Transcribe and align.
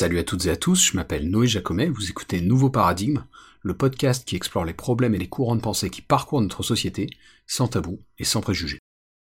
Salut 0.00 0.20
à 0.20 0.22
toutes 0.22 0.46
et 0.46 0.50
à 0.50 0.56
tous, 0.56 0.92
je 0.92 0.96
m'appelle 0.96 1.28
Noé 1.28 1.48
Jacomet, 1.48 1.88
vous 1.88 2.08
écoutez 2.08 2.40
Nouveau 2.40 2.70
Paradigme, 2.70 3.24
le 3.62 3.76
podcast 3.76 4.24
qui 4.24 4.36
explore 4.36 4.64
les 4.64 4.72
problèmes 4.72 5.16
et 5.16 5.18
les 5.18 5.28
courants 5.28 5.56
de 5.56 5.60
pensée 5.60 5.90
qui 5.90 6.02
parcourent 6.02 6.40
notre 6.40 6.62
société, 6.62 7.10
sans 7.48 7.66
tabou 7.66 7.98
et 8.16 8.22
sans 8.22 8.40
préjugés. 8.40 8.78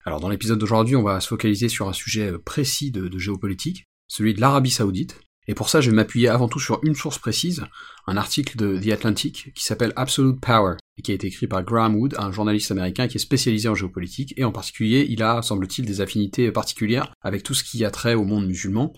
Alors 0.04 0.18
dans 0.18 0.28
l'épisode 0.28 0.58
d'aujourd'hui, 0.58 0.96
on 0.96 1.04
va 1.04 1.20
se 1.20 1.28
focaliser 1.28 1.68
sur 1.68 1.88
un 1.88 1.92
sujet 1.92 2.32
euh, 2.32 2.38
précis 2.38 2.90
de, 2.90 3.06
de 3.06 3.16
géopolitique, 3.16 3.84
celui 4.08 4.34
de 4.34 4.40
l'Arabie 4.40 4.72
Saoudite, 4.72 5.20
et 5.46 5.54
pour 5.54 5.68
ça 5.68 5.80
je 5.80 5.90
vais 5.90 5.94
m'appuyer 5.94 6.26
avant 6.26 6.48
tout 6.48 6.58
sur 6.58 6.80
une 6.82 6.96
source 6.96 7.20
précise, 7.20 7.64
un 8.08 8.16
article 8.16 8.56
de 8.56 8.76
The 8.76 8.90
Atlantic 8.90 9.52
qui 9.54 9.62
s'appelle 9.62 9.92
Absolute 9.94 10.40
Power, 10.40 10.78
et 10.98 11.02
qui 11.02 11.12
a 11.12 11.14
été 11.14 11.26
écrit 11.26 11.46
par 11.46 11.62
Graham 11.62 11.96
Wood, 11.96 12.14
un 12.18 12.32
journaliste 12.32 12.70
américain 12.70 13.08
qui 13.08 13.16
est 13.16 13.20
spécialisé 13.20 13.68
en 13.68 13.74
géopolitique, 13.74 14.34
et 14.36 14.44
en 14.44 14.52
particulier 14.52 15.06
il 15.08 15.22
a, 15.22 15.42
semble-t-il, 15.42 15.86
des 15.86 16.00
affinités 16.00 16.50
particulières 16.50 17.12
avec 17.22 17.42
tout 17.42 17.54
ce 17.54 17.64
qui 17.64 17.84
a 17.84 17.90
trait 17.90 18.14
au 18.14 18.24
monde 18.24 18.46
musulman, 18.46 18.92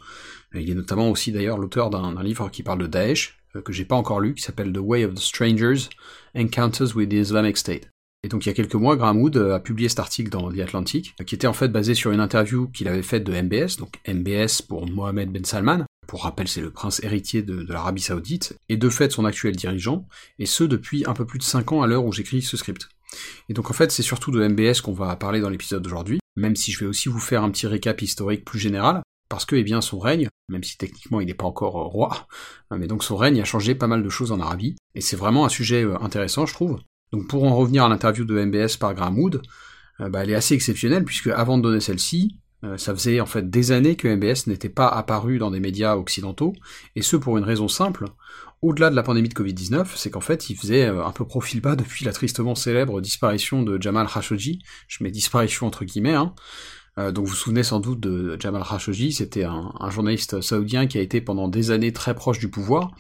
il 0.55 0.71
est 0.71 0.75
notamment 0.75 1.11
aussi 1.11 1.33
d'ailleurs 1.33 1.59
l'auteur 1.59 1.91
d'un 1.91 2.23
livre 2.23 2.51
qui 2.51 2.63
parle 2.63 2.81
de 2.81 2.87
Daesh, 2.87 3.39
euh, 3.57 3.63
que 3.63 3.73
j'ai 3.73 3.85
pas 3.85 3.97
encore 3.97 4.21
lu, 4.21 4.35
qui 4.35 4.43
s'appelle 4.43 4.73
The 4.73 4.81
Way 4.81 5.05
of 5.05 5.15
the 5.15 5.21
Strangers, 5.21 5.89
Encounters 6.37 6.95
with 6.95 7.11
the 7.11 7.15
Islamic 7.15 7.57
State. 7.57 7.91
Et 8.25 8.29
donc 8.29 8.45
il 8.45 8.49
y 8.49 8.53
a 8.53 8.55
quelques 8.55 8.75
mois, 8.75 8.97
Graham 8.97 9.21
Wood 9.21 9.37
euh, 9.37 9.55
a 9.55 9.61
publié 9.61 9.89
cet 9.89 10.01
article 10.01 10.31
dans 10.31 10.51
The 10.51 10.61
Atlantic, 10.61 11.15
qui 11.25 11.35
était 11.35 11.47
en 11.47 11.53
fait 11.53 11.69
basé 11.69 11.95
sur 11.95 12.11
une 12.11 12.21
interview 12.21 12.69
qu'il 12.69 12.89
avait 12.89 13.03
faite 13.03 13.25
de 13.25 13.33
MBS, 13.33 13.77
donc 13.79 13.95
MBS 14.09 14.63
pour 14.67 14.89
Mohamed 14.89 15.31
Ben 15.31 15.45
Salman, 15.45 15.85
pour 16.09 16.25
rappel 16.25 16.49
c'est 16.49 16.63
le 16.63 16.73
prince 16.73 17.01
héritier 17.05 17.43
de, 17.43 17.65
l'Arabie 17.73 18.01
Saoudite, 18.01 18.59
et 18.69 18.77
de 18.77 18.89
fait 18.89 19.13
son 19.13 19.25
actuel 19.25 19.55
dirigeant, 19.55 20.09
et 20.41 20.47
ce 20.47 20.65
depuis 20.65 21.05
un 21.07 21.13
peu 21.13 21.25
plus 21.25 21.39
de 21.39 21.45
5 21.45 21.71
ans 21.71 21.83
à 21.83 21.87
l'heure 21.87 22.05
où 22.05 22.13
j'écris 22.13 22.43
ce 22.43 22.57
script. 22.57 22.89
Et 23.49 23.55
donc 23.55 23.71
en 23.71 23.75
fait 23.75 23.93
c'est 23.93 24.03
surtout 24.03 24.33
de 24.33 24.47
MBS 24.47 24.81
qu'on 24.83 24.93
va 24.93 25.15
parler 25.17 25.41
dans 25.41 25.51
l'épisode 25.51 25.83
d'aujourd'hui, 25.83 26.19
même 26.37 26.57
si 26.57 26.73
je 26.73 26.81
vais 26.81 26.87
aussi 26.87 27.09
vous 27.09 27.21
faire 27.21 27.45
un 27.45 27.51
petit 27.51 27.67
récap 27.67 28.01
historique 28.01 28.45
plus 28.45 28.59
général, 28.59 29.03
parce 29.29 29.45
que 29.45 29.55
eh 29.55 29.63
bien 29.63 29.83
son 29.83 29.99
règne, 29.99 30.29
même 30.49 30.65
si 30.65 30.79
techniquement 30.79 31.21
il 31.21 31.27
n'est 31.27 31.35
pas 31.35 31.47
encore 31.47 31.77
euh, 31.77 31.85
roi, 31.85 32.27
euh, 32.73 32.79
mais 32.79 32.87
donc 32.87 33.05
son 33.05 33.17
règne 33.17 33.41
a 33.43 33.45
changé 33.45 33.75
pas 33.75 33.87
mal 33.87 34.03
de 34.03 34.09
choses 34.09 34.33
en 34.33 34.41
Arabie, 34.41 34.77
et 34.95 35.03
c'est 35.03 35.17
vraiment 35.17 35.45
un 35.45 35.51
sujet 35.51 35.85
euh, 35.85 36.01
intéressant 36.01 36.47
je 36.47 36.55
trouve. 36.55 36.79
Donc 37.13 37.29
pour 37.29 37.45
en 37.45 37.55
revenir 37.55 37.85
à 37.85 37.89
l'interview 37.89 38.25
de 38.25 38.43
MBS 38.43 38.79
par 38.79 38.95
Graham 38.95 39.19
Wood, 39.19 39.43
bah, 39.99 40.23
elle 40.23 40.31
est 40.31 40.35
assez 40.37 40.55
exceptionnelle 40.55 41.05
puisque 41.05 41.27
avant 41.27 41.59
de 41.59 41.63
donner 41.65 41.81
celle-ci, 41.81 42.39
ça 42.77 42.93
faisait 42.95 43.21
en 43.21 43.27
fait 43.27 43.49
des 43.49 43.71
années 43.71 43.95
que 43.95 44.09
MBS 44.09 44.49
n'était 44.49 44.69
pas 44.69 44.89
apparu 44.89 45.39
dans 45.39 45.51
des 45.51 45.61
médias 45.61 45.95
occidentaux, 45.95 46.55
et 46.97 47.03
ce 47.03 47.17
pour 47.17 47.39
une 47.39 47.45
raison 47.45 47.69
simple. 47.69 48.07
Au-delà 48.63 48.91
de 48.91 48.97
la 48.97 49.05
pandémie 49.05 49.29
de 49.29 49.35
Covid-19, 49.35 49.87
c'est 49.95 50.11
qu'en 50.11 50.21
fait 50.21 50.51
il 50.51 50.57
faisait 50.57 50.87
un 50.87 51.13
peu 51.13 51.25
profil 51.25 51.61
bas 51.61 51.77
depuis 51.77 52.05
la 52.05 52.13
tristement 52.13 52.57
célèbre 52.57 53.01
disparition 53.01 53.63
de 53.63 53.81
Jamal 53.81 54.09
Khashoggi, 54.13 54.59
je 54.89 55.05
mets 55.05 55.13
disparition 55.13 55.69
entre 55.69 55.85
guillemets, 55.85 56.15
hein, 56.15 56.35
euh, 56.99 57.13
donc 57.13 57.27
vous 57.27 57.31
vous 57.31 57.37
souvenez 57.37 57.63
sans 57.63 57.81
doute 57.81 58.01
de 58.01 58.37
Jamal 58.41 58.63
Khashoggi, 58.69 59.13
c'était 59.13 59.45
un, 59.45 59.73
journaliste 59.91 60.41
saoudien 60.41 60.87
qui 60.87 60.99
a 60.99 61.01
été 61.01 61.21
pendant 61.21 61.49
des 61.49 61.71
années 61.71 61.93
très 61.93 62.15
proche 62.15 62.39
du 62.39 62.49
pouvoir, 62.49 62.93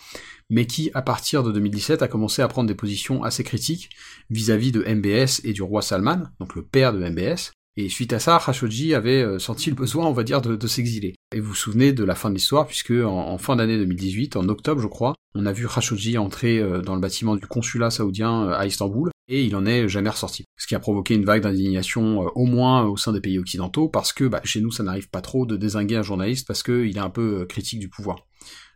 mais 0.50 0.66
qui, 0.66 0.90
à 0.94 1.02
partir 1.02 1.42
de 1.42 1.52
2017, 1.52 2.02
a 2.02 2.08
commencé 2.08 2.40
à 2.40 2.48
prendre 2.48 2.68
des 2.68 2.74
positions 2.74 3.22
assez 3.22 3.44
critiques 3.44 3.90
vis-à-vis 4.30 4.72
de 4.72 4.82
MBS 4.82 5.40
et 5.44 5.52
du 5.52 5.62
roi 5.62 5.82
Salman, 5.82 6.22
donc 6.38 6.54
le 6.54 6.62
père 6.62 6.92
de 6.92 7.00
MBS. 7.00 7.52
Et 7.80 7.88
suite 7.88 8.12
à 8.12 8.18
ça, 8.18 8.40
Khashoggi 8.44 8.94
avait 8.94 9.22
euh, 9.22 9.38
senti 9.38 9.70
le 9.70 9.76
besoin, 9.76 10.06
on 10.06 10.12
va 10.12 10.24
dire, 10.24 10.42
de, 10.42 10.66
s'exiler. 10.66 11.14
Et 11.34 11.40
vous 11.40 11.50
vous 11.50 11.54
souvenez 11.54 11.92
de 11.92 12.04
la 12.04 12.14
fin 12.14 12.28
de 12.28 12.34
l'histoire, 12.34 12.66
puisque 12.66 12.90
en, 12.90 13.38
fin 13.38 13.56
d'année 13.56 13.78
2018, 13.78 14.36
en 14.36 14.48
octobre 14.48 14.80
je 14.80 14.88
crois, 14.88 15.14
on 15.34 15.46
a 15.46 15.52
vu 15.52 15.66
Khashoggi 15.68 16.18
entrer 16.18 16.58
euh, 16.58 16.82
dans 16.82 16.94
le 16.94 17.00
bâtiment 17.00 17.36
du 17.36 17.46
consulat 17.46 17.90
saoudien 17.90 18.48
à 18.48 18.66
Istanbul, 18.66 19.10
et 19.28 19.44
il 19.44 19.54
en 19.54 19.66
est 19.66 19.88
jamais 19.88 20.10
ressorti. 20.10 20.44
Ce 20.56 20.66
qui 20.66 20.74
a 20.74 20.80
provoqué 20.80 21.14
une 21.14 21.24
vague 21.24 21.42
d'indignation 21.42 22.24
euh, 22.24 22.30
au 22.34 22.46
moins 22.46 22.84
au 22.84 22.96
sein 22.96 23.12
des 23.12 23.20
pays 23.20 23.38
occidentaux, 23.38 23.88
parce 23.88 24.12
que 24.12 24.24
bah, 24.24 24.40
chez 24.44 24.60
nous 24.60 24.72
ça 24.72 24.82
n'arrive 24.82 25.10
pas 25.10 25.20
trop 25.20 25.46
de 25.46 25.56
désinguer 25.56 25.96
un 25.96 26.02
journaliste 26.02 26.46
parce 26.46 26.62
qu'il 26.62 26.96
est 26.96 27.00
un 27.00 27.10
peu 27.10 27.42
euh, 27.42 27.44
critique 27.44 27.78
du 27.78 27.88
pouvoir. 27.88 28.26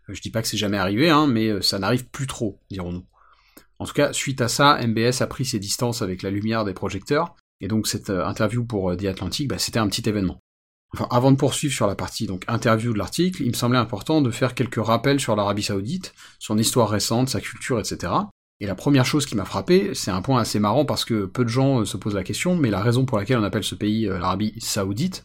Euh, 0.08 0.14
je 0.14 0.20
dis 0.20 0.30
pas 0.30 0.42
que 0.42 0.48
c'est 0.48 0.58
jamais 0.58 0.76
arrivé, 0.76 1.08
hein, 1.08 1.26
mais 1.26 1.62
ça 1.62 1.78
n'arrive 1.78 2.06
plus 2.06 2.26
trop, 2.26 2.60
dirons-nous. 2.70 3.06
En 3.78 3.86
tout 3.86 3.94
cas, 3.94 4.12
suite 4.12 4.40
à 4.40 4.48
ça, 4.48 4.78
MBS 4.86 5.22
a 5.22 5.26
pris 5.26 5.44
ses 5.44 5.58
distances 5.58 6.02
avec 6.02 6.22
la 6.22 6.30
lumière 6.30 6.64
des 6.64 6.74
projecteurs, 6.74 7.34
et 7.62 7.68
donc 7.68 7.86
cette 7.86 8.10
interview 8.10 8.64
pour 8.64 8.94
The 8.96 9.06
Atlantic, 9.06 9.48
bah, 9.48 9.58
c'était 9.58 9.78
un 9.78 9.88
petit 9.88 10.06
événement. 10.08 10.38
Enfin, 10.94 11.06
avant 11.10 11.32
de 11.32 11.36
poursuivre 11.36 11.72
sur 11.72 11.86
la 11.86 11.94
partie 11.94 12.26
donc 12.26 12.44
interview 12.48 12.92
de 12.92 12.98
l'article, 12.98 13.42
il 13.42 13.48
me 13.48 13.54
semblait 13.54 13.78
important 13.78 14.20
de 14.20 14.30
faire 14.30 14.54
quelques 14.54 14.84
rappels 14.84 15.20
sur 15.20 15.34
l'Arabie 15.34 15.62
Saoudite, 15.62 16.12
son 16.38 16.58
histoire 16.58 16.90
récente, 16.90 17.30
sa 17.30 17.40
culture, 17.40 17.80
etc. 17.80 18.12
Et 18.60 18.66
la 18.66 18.74
première 18.74 19.06
chose 19.06 19.26
qui 19.26 19.34
m'a 19.34 19.44
frappé, 19.44 19.94
c'est 19.94 20.10
un 20.10 20.22
point 20.22 20.40
assez 20.40 20.60
marrant 20.60 20.84
parce 20.84 21.04
que 21.04 21.24
peu 21.24 21.44
de 21.44 21.48
gens 21.48 21.80
euh, 21.80 21.84
se 21.84 21.96
posent 21.96 22.14
la 22.14 22.22
question, 22.22 22.56
mais 22.56 22.70
la 22.70 22.80
raison 22.80 23.04
pour 23.04 23.18
laquelle 23.18 23.38
on 23.38 23.42
appelle 23.42 23.64
ce 23.64 23.74
pays 23.74 24.06
euh, 24.06 24.18
l'Arabie 24.18 24.54
saoudite, 24.58 25.24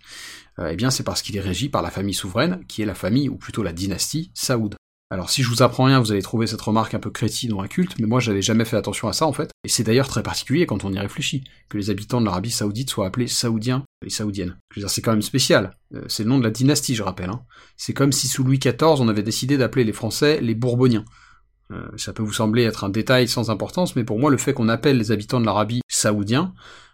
euh, 0.57 0.69
eh 0.71 0.75
bien 0.75 0.89
c'est 0.89 1.03
parce 1.03 1.21
qu'il 1.21 1.37
est 1.37 1.41
régi 1.41 1.69
par 1.69 1.83
la 1.83 1.91
famille 1.91 2.15
souveraine, 2.15 2.63
qui 2.67 2.81
est 2.81 2.85
la 2.85 2.95
famille, 2.95 3.29
ou 3.29 3.35
plutôt 3.35 3.61
la 3.61 3.73
dynastie, 3.73 4.31
Saoud. 4.33 4.75
Alors 5.09 5.29
si 5.29 5.41
je 5.41 5.49
vous 5.49 5.63
apprends 5.63 5.85
rien, 5.85 5.99
vous 5.99 6.11
allez 6.11 6.21
trouver 6.21 6.47
cette 6.47 6.61
remarque 6.61 6.93
un 6.93 6.99
peu 6.99 7.09
crétine 7.09 7.53
ou 7.53 7.61
inculte, 7.61 7.97
mais 7.99 8.07
moi 8.07 8.19
j'avais 8.19 8.41
jamais 8.41 8.65
fait 8.65 8.75
attention 8.75 9.07
à 9.07 9.13
ça 9.13 9.25
en 9.25 9.31
fait, 9.31 9.51
et 9.63 9.69
c'est 9.69 9.83
d'ailleurs 9.83 10.09
très 10.09 10.21
particulier 10.21 10.65
quand 10.65 10.83
on 10.83 10.91
y 10.91 10.99
réfléchit, 10.99 11.45
que 11.69 11.77
les 11.77 11.89
habitants 11.89 12.19
de 12.19 12.25
l'Arabie 12.25 12.51
saoudite 12.51 12.89
soient 12.89 13.07
appelés 13.07 13.27
saoudiens 13.27 13.85
et 14.05 14.09
saoudiennes. 14.09 14.57
Je 14.71 14.79
veux 14.79 14.83
dire, 14.83 14.89
c'est 14.89 15.01
quand 15.01 15.11
même 15.11 15.21
spécial, 15.21 15.77
c'est 16.07 16.23
le 16.23 16.29
nom 16.29 16.39
de 16.39 16.43
la 16.43 16.49
dynastie 16.49 16.93
je 16.93 17.03
rappelle, 17.03 17.29
hein. 17.29 17.41
c'est 17.77 17.93
comme 17.93 18.11
si 18.11 18.27
sous 18.27 18.43
Louis 18.43 18.59
XIV 18.59 18.99
on 18.99 19.07
avait 19.07 19.23
décidé 19.23 19.57
d'appeler 19.57 19.85
les 19.85 19.93
Français 19.93 20.41
les 20.41 20.55
Bourboniens. 20.55 21.05
Euh, 21.71 21.85
ça 21.97 22.13
peut 22.13 22.23
vous 22.23 22.33
sembler 22.33 22.63
être 22.63 22.83
un 22.83 22.89
détail 22.89 23.27
sans 23.27 23.49
importance, 23.49 23.95
mais 23.95 24.03
pour 24.03 24.19
moi, 24.19 24.31
le 24.31 24.37
fait 24.37 24.53
qu'on 24.53 24.69
appelle 24.69 24.97
les 24.97 25.11
habitants 25.11 25.39
de 25.39 25.45
l'Arabie 25.45 25.81
saoudiens, 25.87 26.53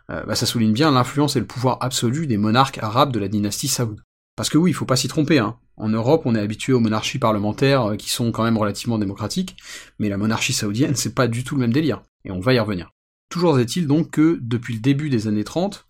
euh, 0.09 0.24
bah, 0.25 0.35
ça 0.35 0.45
souligne 0.45 0.74
bien 0.74 0.91
l'influence 0.91 1.35
et 1.35 1.40
le 1.40 1.45
pouvoir 1.45 1.78
absolu 1.81 2.28
des 2.28 2.38
monarques 2.38 2.80
arabes 2.80 3.12
de 3.12 3.19
la 3.19 3.28
dynastie 3.28 3.68
Saoud. 3.68 4.01
Parce 4.35 4.50
que 4.50 4.57
oui, 4.57 4.72
il 4.72 4.74
faut 4.74 4.85
pas 4.85 4.95
s'y 4.95 5.07
tromper, 5.07 5.40
hein. 5.40 5.57
En 5.78 5.89
Europe, 5.89 6.23
on 6.25 6.35
est 6.35 6.39
habitué 6.39 6.73
aux 6.73 6.79
monarchies 6.79 7.19
parlementaires 7.19 7.91
euh, 7.91 7.95
qui 7.95 8.09
sont 8.09 8.31
quand 8.31 8.44
même 8.44 8.57
relativement 8.57 9.00
démocratiques, 9.00 9.57
mais 10.00 10.09
la 10.09 10.17
monarchie 10.17 10.53
saoudienne, 10.53 10.95
c'est 10.95 11.16
pas 11.16 11.28
du 11.28 11.44
tout 11.44 11.56
le 11.56 11.61
même 11.61 11.73
délire. 11.73 12.03
Et 12.25 12.31
on 12.31 12.39
va 12.39 12.53
y 12.53 12.59
revenir. 12.59 12.91
Toujours 13.29 13.59
est-il 13.59 13.88
donc 13.88 14.12
que, 14.12 14.39
depuis 14.41 14.75
le 14.75 14.79
début 14.79 15.09
des 15.09 15.28
années 15.28 15.44
30, 15.44 15.85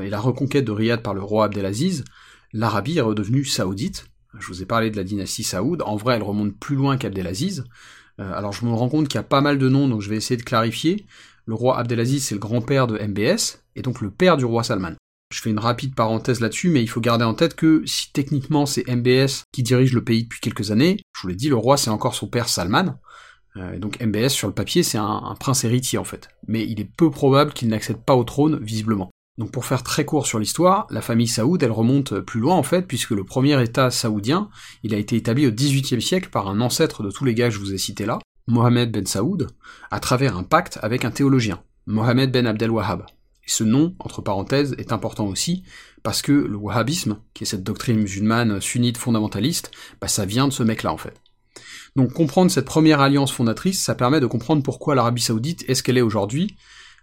et 0.00 0.10
la 0.10 0.20
reconquête 0.20 0.64
de 0.64 0.72
Riyad 0.72 1.02
par 1.02 1.14
le 1.14 1.22
roi 1.22 1.46
Abdelaziz, 1.46 2.04
l'Arabie 2.52 2.98
est 2.98 3.02
redevenue 3.02 3.44
saoudite. 3.44 4.06
Je 4.38 4.46
vous 4.48 4.62
ai 4.62 4.66
parlé 4.66 4.90
de 4.90 4.96
la 4.96 5.04
dynastie 5.04 5.44
Saoud, 5.44 5.82
en 5.82 5.96
vrai 5.96 6.16
elle 6.16 6.22
remonte 6.22 6.58
plus 6.58 6.76
loin 6.76 6.98
qu'Abdelaziz, 6.98 7.64
euh, 8.20 8.32
alors 8.34 8.52
je 8.52 8.64
me 8.66 8.72
rends 8.72 8.88
compte 8.88 9.08
qu'il 9.08 9.16
y 9.16 9.20
a 9.20 9.24
pas 9.24 9.40
mal 9.40 9.58
de 9.58 9.68
noms, 9.68 9.88
donc 9.88 10.02
je 10.02 10.10
vais 10.10 10.16
essayer 10.16 10.36
de 10.36 10.42
clarifier. 10.42 11.06
Le 11.46 11.54
roi 11.54 11.78
Abdelaziz, 11.78 12.24
c'est 12.24 12.34
le 12.34 12.40
grand-père 12.40 12.86
de 12.86 12.98
MBS, 12.98 13.62
et 13.76 13.82
donc 13.82 14.00
le 14.00 14.10
père 14.10 14.36
du 14.36 14.44
roi 14.44 14.62
Salman. 14.62 14.94
Je 15.30 15.42
fais 15.42 15.50
une 15.50 15.58
rapide 15.58 15.94
parenthèse 15.94 16.40
là-dessus, 16.40 16.70
mais 16.70 16.82
il 16.82 16.88
faut 16.88 17.00
garder 17.00 17.24
en 17.24 17.34
tête 17.34 17.54
que 17.54 17.82
si 17.84 18.12
techniquement 18.12 18.64
c'est 18.64 18.88
MBS 18.88 19.44
qui 19.52 19.62
dirige 19.62 19.92
le 19.92 20.02
pays 20.02 20.24
depuis 20.24 20.40
quelques 20.40 20.70
années, 20.70 20.96
je 21.14 21.22
vous 21.22 21.28
l'ai 21.28 21.34
dit, 21.34 21.50
le 21.50 21.56
roi 21.56 21.76
c'est 21.76 21.90
encore 21.90 22.14
son 22.14 22.28
père 22.28 22.48
Salman, 22.48 22.98
euh, 23.58 23.78
donc 23.78 24.00
MBS 24.00 24.30
sur 24.30 24.48
le 24.48 24.54
papier 24.54 24.82
c'est 24.82 24.98
un, 24.98 25.34
prince 25.38 25.64
héritier 25.64 25.98
en 25.98 26.04
fait. 26.04 26.30
Mais 26.46 26.64
il 26.64 26.80
est 26.80 26.90
peu 26.96 27.10
probable 27.10 27.52
qu'il 27.52 27.68
n'accède 27.68 27.98
pas 27.98 28.14
au 28.14 28.24
trône, 28.24 28.58
visiblement. 28.62 29.10
Donc 29.36 29.52
pour 29.52 29.66
faire 29.66 29.82
très 29.82 30.04
court 30.04 30.26
sur 30.26 30.38
l'histoire, 30.38 30.86
la 30.90 31.02
famille 31.02 31.28
Saoud, 31.28 31.62
elle 31.62 31.72
remonte 31.72 32.20
plus 32.20 32.40
loin 32.40 32.56
en 32.56 32.62
fait, 32.62 32.86
puisque 32.86 33.10
le 33.10 33.24
premier 33.24 33.62
État 33.62 33.90
saoudien, 33.90 34.48
il 34.82 34.94
a 34.94 34.98
été 34.98 35.16
établi 35.16 35.46
au 35.46 35.52
XVIIIe 35.52 36.02
siècle 36.02 36.30
par 36.30 36.48
un 36.48 36.60
ancêtre 36.60 37.02
de 37.02 37.10
tous 37.10 37.24
les 37.24 37.34
gars 37.34 37.48
que 37.48 37.54
je 37.54 37.60
vous 37.60 37.74
ai 37.74 37.78
cités 37.78 38.06
là, 38.06 38.18
Mohamed 38.46 38.90
Ben 38.90 39.06
Saoud, 39.06 39.48
à 39.90 40.00
travers 40.00 40.38
un 40.38 40.42
pacte 40.42 40.78
avec 40.82 41.04
un 41.04 41.10
théologien, 41.10 41.62
Mohamed 41.86 42.32
Ben 42.32 42.46
Abdel 42.46 42.70
Wahhab. 42.70 43.04
Et 43.48 43.50
ce 43.50 43.64
nom, 43.64 43.96
entre 43.98 44.20
parenthèses, 44.20 44.74
est 44.78 44.92
important 44.92 45.26
aussi, 45.26 45.64
parce 46.02 46.20
que 46.20 46.32
le 46.32 46.56
wahhabisme, 46.56 47.18
qui 47.32 47.44
est 47.44 47.46
cette 47.46 47.64
doctrine 47.64 47.98
musulmane 47.98 48.60
sunnite 48.60 48.98
fondamentaliste, 48.98 49.70
bah 50.00 50.08
ça 50.08 50.26
vient 50.26 50.46
de 50.46 50.52
ce 50.52 50.62
mec-là 50.62 50.92
en 50.92 50.98
fait. 50.98 51.14
Donc 51.96 52.12
comprendre 52.12 52.50
cette 52.50 52.66
première 52.66 53.00
alliance 53.00 53.32
fondatrice, 53.32 53.82
ça 53.82 53.94
permet 53.94 54.20
de 54.20 54.26
comprendre 54.26 54.62
pourquoi 54.62 54.94
l'Arabie 54.94 55.22
Saoudite 55.22 55.64
est 55.66 55.74
ce 55.74 55.82
qu'elle 55.82 55.96
est 55.96 56.02
aujourd'hui, 56.02 56.56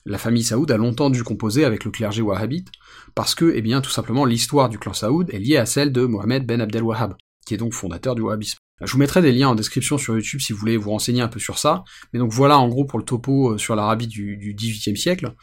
la 0.06 0.20
famille 0.20 0.44
Saoud 0.44 0.70
a 0.70 0.78
longtemps 0.78 1.10
dû 1.10 1.24
composer 1.24 1.66
avec 1.66 1.84
le 1.84 1.90
clergé 1.90 2.22
wahhabite, 2.22 2.70
parce 3.16 3.34
que, 3.34 3.52
eh 3.56 3.64
bien, 3.64 3.82
tout 3.82 3.90
simplement, 3.90 4.24
l'histoire 4.24 4.70
du 4.70 4.78
clan 4.78 4.94
Saoud 4.94 5.32
est 5.34 5.40
liée 5.40 5.58
à 5.58 5.66
celle 5.66 5.92
de 5.92 6.06
Mohamed 6.06 6.46
Ben 6.46 6.62
Abdel 6.62 6.84
Wahhab, 6.84 7.16
qui 7.48 7.56
est 7.56 7.58
donc 7.58 7.74
fondateur 7.74 8.14
du 8.14 8.22
wahhabisme. 8.22 8.60
Je 8.82 8.92
vous 8.92 9.00
mettrai 9.00 9.22
des 9.22 9.32
liens 9.32 9.50
en 9.50 9.56
description 9.56 9.98
sur 9.98 10.16
YouTube 10.16 10.42
si 10.42 10.52
vous 10.52 10.60
voulez 10.60 10.78
vous 10.78 10.92
renseigner 10.92 11.22
un 11.22 11.30
peu 11.30 11.40
sur 11.40 11.58
ça, 11.58 11.84
mais 12.12 12.20
donc 12.20 12.32
voilà 12.32 12.60
en 12.60 12.68
gros 12.68 12.86
pour 12.86 13.00
le 13.00 13.06
topo 13.06 13.54
euh, 13.54 13.58
sur 13.58 13.76
l'Arabie 13.76 14.08
du, 14.08 14.36
du 14.38 14.54
18e 14.54 14.98
siècle, 14.98 15.34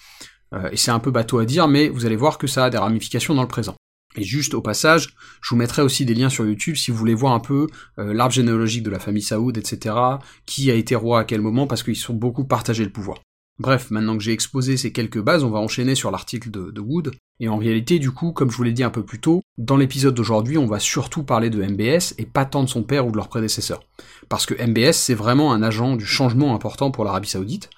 et 0.71 0.77
c'est 0.77 0.91
un 0.91 0.99
peu 0.99 1.11
bateau 1.11 1.39
à 1.39 1.45
dire, 1.45 1.69
mais 1.69 1.89
vous 1.89 2.07
allez 2.07 2.17
voir 2.17 2.39
que 2.39 2.47
ça 2.47 2.67
a 2.67 2.71
des 2.71 2.79
ramifications 2.79 3.35
dans 3.35 3.43
le 3.43 3.49
présent. 3.49 3.75
Et 4.17 4.25
juste 4.25 4.55
au 4.55 4.61
passage, 4.61 5.15
je 5.41 5.51
vous 5.51 5.57
mettrai 5.57 5.83
aussi 5.83 6.05
des 6.05 6.15
liens 6.15 6.29
sur 6.29 6.45
YouTube 6.45 6.77
si 6.77 6.91
vous 6.91 6.97
voulez 6.97 7.15
voir 7.15 7.33
un 7.33 7.41
peu 7.41 7.67
euh, 7.99 8.13
l'arbre 8.13 8.35
généalogique 8.35 8.83
de 8.83 8.91
la 8.91 8.99
famille 8.99 9.23
Saoud, 9.23 9.57
etc., 9.57 9.95
qui 10.45 10.71
a 10.71 10.75
été 10.75 10.95
roi 10.95 11.21
à 11.21 11.25
quel 11.25 11.41
moment, 11.41 11.67
parce 11.67 11.83
qu'ils 11.83 11.97
sont 11.97 12.15
beaucoup 12.15 12.45
partagés 12.45 12.85
le 12.85 12.93
pouvoir. 12.93 13.21
Bref, 13.59 13.91
maintenant 13.91 14.17
que 14.17 14.23
j'ai 14.23 14.33
exposé 14.33 14.77
ces 14.77 14.93
quelques 14.93 15.21
bases, 15.21 15.45
on 15.45 15.51
va 15.51 15.61
enchaîner 15.61 15.95
sur 15.95 16.11
l'article 16.11 16.51
de, 16.51 16.81
Wood. 16.81 17.13
Et 17.39 17.49
en 17.49 17.59
réalité, 17.59 17.99
du 17.99 18.11
coup, 18.11 18.33
comme 18.33 18.51
je 18.51 18.57
vous 18.57 18.63
l'ai 18.63 18.73
dit 18.73 18.83
un 18.83 18.91
peu 18.91 19.05
plus 19.05 19.21
tôt, 19.21 19.43
dans 19.57 19.77
l'épisode 19.77 20.15
d'aujourd'hui, 20.15 20.59
on 20.59 20.67
va 20.67 20.79
surtout 20.79 21.23
parler 21.23 21.49
de 21.51 21.63
MBS 21.63 22.15
et 22.19 22.27
pas 22.27 22.45
tant 22.45 22.65
de 22.65 22.69
son 22.69 22.83
père 22.83 23.07
ou 23.07 23.13
de 23.13 23.17
leur 23.17 23.29
prédécesseur. 23.29 23.81
Parce 24.29 24.47
que 24.47 24.55
MBS, 24.55 24.95
c'est 24.95 25.15
vraiment 25.15 25.53
un 25.53 25.63
agent 25.63 25.97
du 25.97 26.07
changement 26.07 26.55
important 26.55 26.91
pour 26.91 27.05
l'Arabie 27.05 27.29
Saoudite. 27.29 27.71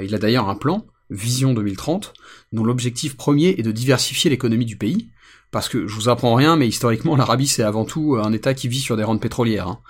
Il 0.00 0.14
a 0.14 0.18
d'ailleurs 0.18 0.48
un 0.48 0.56
plan, 0.56 0.86
Vision 1.10 1.52
2030, 1.52 2.14
dont 2.52 2.64
l'objectif 2.64 3.16
premier 3.16 3.54
est 3.58 3.62
de 3.62 3.72
diversifier 3.72 4.30
l'économie 4.30 4.64
du 4.64 4.76
pays. 4.76 5.10
Parce 5.50 5.68
que 5.68 5.86
je 5.86 5.94
vous 5.94 6.08
apprends 6.08 6.34
rien, 6.34 6.56
mais 6.56 6.68
historiquement, 6.68 7.16
l'Arabie 7.16 7.48
c'est 7.48 7.64
avant 7.64 7.84
tout 7.84 8.16
un 8.22 8.32
État 8.32 8.54
qui 8.54 8.68
vit 8.68 8.80
sur 8.80 8.96
des 8.96 9.04
rentes 9.04 9.20
pétrolières. 9.20 9.68
Hein. 9.68 9.80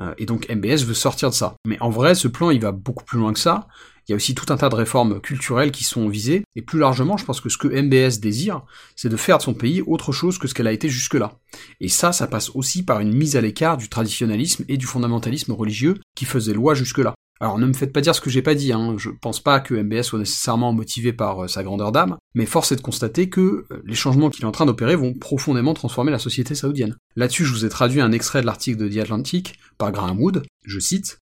Euh, 0.00 0.14
et 0.18 0.26
donc 0.26 0.48
MBS 0.48 0.84
veut 0.84 0.94
sortir 0.94 1.30
de 1.30 1.34
ça. 1.34 1.56
Mais 1.66 1.78
en 1.80 1.90
vrai, 1.90 2.14
ce 2.14 2.28
plan, 2.28 2.50
il 2.50 2.60
va 2.60 2.72
beaucoup 2.72 3.04
plus 3.04 3.18
loin 3.18 3.32
que 3.32 3.38
ça. 3.38 3.68
Il 4.08 4.12
y 4.12 4.14
a 4.14 4.16
aussi 4.16 4.34
tout 4.34 4.52
un 4.52 4.56
tas 4.56 4.68
de 4.68 4.74
réformes 4.74 5.20
culturelles 5.20 5.70
qui 5.70 5.84
sont 5.84 6.08
visées, 6.08 6.42
et 6.56 6.62
plus 6.62 6.80
largement, 6.80 7.16
je 7.16 7.24
pense 7.24 7.40
que 7.40 7.48
ce 7.48 7.56
que 7.56 7.68
MBS 7.68 8.18
désire, 8.18 8.62
c'est 8.96 9.08
de 9.08 9.16
faire 9.16 9.38
de 9.38 9.42
son 9.42 9.54
pays 9.54 9.82
autre 9.82 10.10
chose 10.10 10.38
que 10.38 10.48
ce 10.48 10.54
qu'elle 10.54 10.66
a 10.66 10.72
été 10.72 10.88
jusque-là. 10.88 11.38
Et 11.80 11.88
ça, 11.88 12.10
ça 12.10 12.26
passe 12.26 12.50
aussi 12.54 12.82
par 12.82 12.98
une 12.98 13.12
mise 13.12 13.36
à 13.36 13.40
l'écart 13.40 13.76
du 13.76 13.88
traditionnalisme 13.88 14.64
et 14.68 14.78
du 14.78 14.86
fondamentalisme 14.86 15.52
religieux 15.52 16.00
qui 16.16 16.24
faisait 16.24 16.54
loi 16.54 16.74
jusque-là. 16.74 17.14
Alors 17.42 17.58
ne 17.58 17.64
me 17.64 17.72
faites 17.72 17.94
pas 17.94 18.02
dire 18.02 18.14
ce 18.14 18.20
que 18.20 18.28
j'ai 18.28 18.42
pas 18.42 18.54
dit, 18.54 18.70
hein. 18.70 18.96
je 18.98 19.08
pense 19.08 19.40
pas 19.40 19.60
que 19.60 19.74
MBS 19.74 20.02
soit 20.02 20.18
nécessairement 20.18 20.74
motivé 20.74 21.14
par 21.14 21.44
euh, 21.44 21.48
sa 21.48 21.62
grandeur 21.62 21.90
d'âme, 21.90 22.18
mais 22.34 22.44
force 22.44 22.70
est 22.70 22.76
de 22.76 22.82
constater 22.82 23.30
que 23.30 23.64
euh, 23.70 23.82
les 23.86 23.94
changements 23.94 24.28
qu'il 24.28 24.44
est 24.44 24.46
en 24.46 24.52
train 24.52 24.66
d'opérer 24.66 24.94
vont 24.94 25.14
profondément 25.14 25.72
transformer 25.72 26.12
la 26.12 26.18
société 26.18 26.54
saoudienne. 26.54 26.98
Là-dessus, 27.16 27.46
je 27.46 27.54
vous 27.54 27.64
ai 27.64 27.70
traduit 27.70 28.02
un 28.02 28.12
extrait 28.12 28.42
de 28.42 28.46
l'article 28.46 28.76
de 28.76 28.88
The 28.88 28.98
Atlantic 28.98 29.58
par 29.78 29.90
Graham 29.90 30.20
Wood, 30.20 30.42
je 30.66 30.78
cite, 30.78 31.18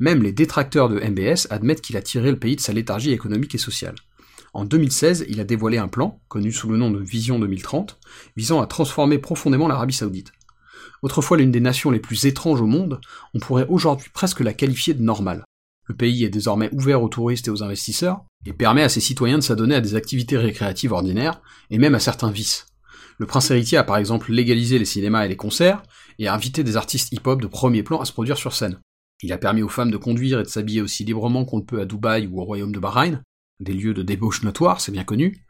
Même 0.00 0.24
les 0.24 0.32
détracteurs 0.32 0.88
de 0.88 0.98
MBS 0.98 1.46
admettent 1.50 1.82
qu'il 1.82 1.96
a 1.96 2.02
tiré 2.02 2.32
le 2.32 2.38
pays 2.38 2.56
de 2.56 2.60
sa 2.60 2.72
léthargie 2.72 3.12
économique 3.12 3.54
et 3.54 3.58
sociale. 3.58 3.94
En 4.52 4.64
2016, 4.64 5.26
il 5.28 5.38
a 5.38 5.44
dévoilé 5.44 5.78
un 5.78 5.86
plan, 5.86 6.20
connu 6.26 6.50
sous 6.50 6.68
le 6.68 6.78
nom 6.78 6.90
de 6.90 6.98
Vision 6.98 7.38
2030, 7.38 8.00
visant 8.36 8.60
à 8.60 8.66
transformer 8.66 9.18
profondément 9.18 9.68
l'Arabie 9.68 9.94
saoudite. 9.94 10.32
Autrefois 11.02 11.36
l'une 11.36 11.52
des 11.52 11.60
nations 11.60 11.92
les 11.92 12.00
plus 12.00 12.26
étranges 12.26 12.60
au 12.60 12.66
monde, 12.66 13.00
on 13.34 13.38
pourrait 13.38 13.66
aujourd'hui 13.68 14.08
presque 14.12 14.40
la 14.40 14.52
qualifier 14.52 14.94
de 14.94 15.02
normale. 15.02 15.44
Le 15.90 15.96
pays 15.96 16.22
est 16.24 16.30
désormais 16.30 16.70
ouvert 16.72 17.02
aux 17.02 17.08
touristes 17.08 17.48
et 17.48 17.50
aux 17.50 17.64
investisseurs, 17.64 18.24
et 18.46 18.52
permet 18.52 18.84
à 18.84 18.88
ses 18.88 19.00
citoyens 19.00 19.38
de 19.38 19.42
s'adonner 19.42 19.74
à 19.74 19.80
des 19.80 19.96
activités 19.96 20.38
récréatives 20.38 20.92
ordinaires, 20.92 21.42
et 21.68 21.78
même 21.78 21.96
à 21.96 21.98
certains 21.98 22.30
vices. 22.30 22.66
Le 23.18 23.26
prince 23.26 23.50
héritier 23.50 23.76
a 23.76 23.82
par 23.82 23.96
exemple 23.96 24.30
légalisé 24.30 24.78
les 24.78 24.84
cinémas 24.84 25.24
et 25.24 25.28
les 25.28 25.34
concerts, 25.34 25.82
et 26.20 26.28
a 26.28 26.32
invité 26.32 26.62
des 26.62 26.76
artistes 26.76 27.12
hip-hop 27.12 27.42
de 27.42 27.48
premier 27.48 27.82
plan 27.82 27.98
à 27.98 28.04
se 28.04 28.12
produire 28.12 28.38
sur 28.38 28.54
scène. 28.54 28.78
Il 29.24 29.32
a 29.32 29.36
permis 29.36 29.62
aux 29.62 29.68
femmes 29.68 29.90
de 29.90 29.96
conduire 29.96 30.38
et 30.38 30.44
de 30.44 30.48
s'habiller 30.48 30.80
aussi 30.80 31.02
librement 31.04 31.44
qu'on 31.44 31.58
le 31.58 31.64
peut 31.64 31.80
à 31.80 31.86
Dubaï 31.86 32.28
ou 32.28 32.40
au 32.40 32.44
royaume 32.44 32.70
de 32.70 32.78
Bahreïn, 32.78 33.20
des 33.58 33.72
lieux 33.72 33.92
de 33.92 34.04
débauche 34.04 34.44
notoire, 34.44 34.80
c'est 34.80 34.92
bien 34.92 35.02
connu. 35.02 35.44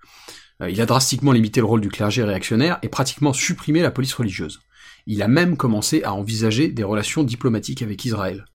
Euh, 0.62 0.70
il 0.70 0.80
a 0.80 0.86
drastiquement 0.86 1.32
limité 1.32 1.60
le 1.60 1.66
rôle 1.66 1.82
du 1.82 1.90
clergé 1.90 2.24
réactionnaire 2.24 2.78
et 2.80 2.88
pratiquement 2.88 3.34
supprimé 3.34 3.82
la 3.82 3.90
police 3.90 4.14
religieuse. 4.14 4.60
Il 5.06 5.20
a 5.20 5.28
même 5.28 5.58
commencé 5.58 6.02
à 6.02 6.14
envisager 6.14 6.68
des 6.68 6.82
relations 6.82 7.24
diplomatiques 7.24 7.82
avec 7.82 8.02
Israël. 8.06 8.46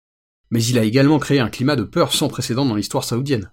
Mais 0.51 0.63
il 0.63 0.77
a 0.77 0.83
également 0.83 1.19
créé 1.19 1.39
un 1.39 1.49
climat 1.49 1.75
de 1.75 1.83
peur 1.83 2.13
sans 2.13 2.27
précédent 2.27 2.65
dans 2.65 2.75
l'histoire 2.75 3.03
saoudienne. 3.03 3.51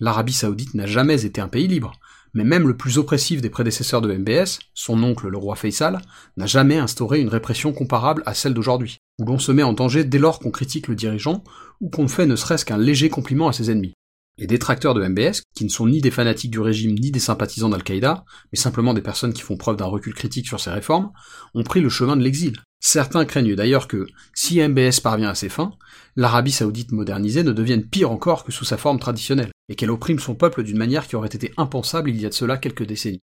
L'Arabie 0.00 0.32
saoudite 0.32 0.74
n'a 0.74 0.86
jamais 0.86 1.24
été 1.26 1.40
un 1.40 1.48
pays 1.48 1.68
libre, 1.68 1.92
mais 2.32 2.44
même 2.44 2.68
le 2.68 2.76
plus 2.76 2.98
oppressif 2.98 3.40
des 3.40 3.50
prédécesseurs 3.50 4.00
de 4.00 4.12
MBS, 4.12 4.60
son 4.74 5.02
oncle 5.02 5.28
le 5.28 5.36
roi 5.36 5.56
Faisal, 5.56 6.00
n'a 6.36 6.46
jamais 6.46 6.78
instauré 6.78 7.20
une 7.20 7.28
répression 7.28 7.72
comparable 7.72 8.22
à 8.26 8.34
celle 8.34 8.54
d'aujourd'hui, 8.54 8.98
où 9.18 9.24
l'on 9.24 9.38
se 9.38 9.52
met 9.52 9.62
en 9.62 9.72
danger 9.72 10.04
dès 10.04 10.18
lors 10.18 10.38
qu'on 10.38 10.50
critique 10.50 10.88
le 10.88 10.94
dirigeant, 10.94 11.42
ou 11.80 11.90
qu'on 11.90 12.08
fait 12.08 12.26
ne 12.26 12.36
serait-ce 12.36 12.64
qu'un 12.64 12.78
léger 12.78 13.08
compliment 13.10 13.48
à 13.48 13.52
ses 13.52 13.70
ennemis. 13.70 13.94
Les 14.38 14.46
détracteurs 14.46 14.94
de 14.94 15.06
MBS, 15.06 15.42
qui 15.54 15.64
ne 15.64 15.68
sont 15.68 15.86
ni 15.86 16.00
des 16.00 16.10
fanatiques 16.10 16.50
du 16.50 16.60
régime 16.60 16.94
ni 16.94 17.10
des 17.10 17.18
sympathisants 17.18 17.68
d'Al-Qaïda, 17.68 18.24
mais 18.52 18.58
simplement 18.58 18.94
des 18.94 19.02
personnes 19.02 19.34
qui 19.34 19.42
font 19.42 19.56
preuve 19.56 19.76
d'un 19.76 19.84
recul 19.84 20.14
critique 20.14 20.46
sur 20.46 20.60
ces 20.60 20.70
réformes, 20.70 21.12
ont 21.54 21.62
pris 21.62 21.80
le 21.80 21.90
chemin 21.90 22.16
de 22.16 22.22
l'exil. 22.22 22.56
Certains 22.80 23.26
craignent 23.26 23.54
d'ailleurs 23.54 23.86
que, 23.86 24.06
si 24.34 24.66
MBS 24.66 25.00
parvient 25.02 25.28
à 25.28 25.34
ses 25.34 25.50
fins, 25.50 25.72
l'Arabie 26.16 26.52
saoudite 26.52 26.92
modernisée 26.92 27.42
ne 27.42 27.52
devienne 27.52 27.86
pire 27.86 28.10
encore 28.10 28.44
que 28.44 28.52
sous 28.52 28.64
sa 28.64 28.78
forme 28.78 28.98
traditionnelle, 28.98 29.50
et 29.68 29.74
qu'elle 29.74 29.90
opprime 29.90 30.18
son 30.18 30.34
peuple 30.34 30.62
d'une 30.62 30.78
manière 30.78 31.06
qui 31.06 31.16
aurait 31.16 31.28
été 31.28 31.52
impensable 31.58 32.08
il 32.08 32.20
y 32.20 32.24
a 32.24 32.30
de 32.30 32.34
cela 32.34 32.56
quelques 32.56 32.86
décennies. 32.86 33.20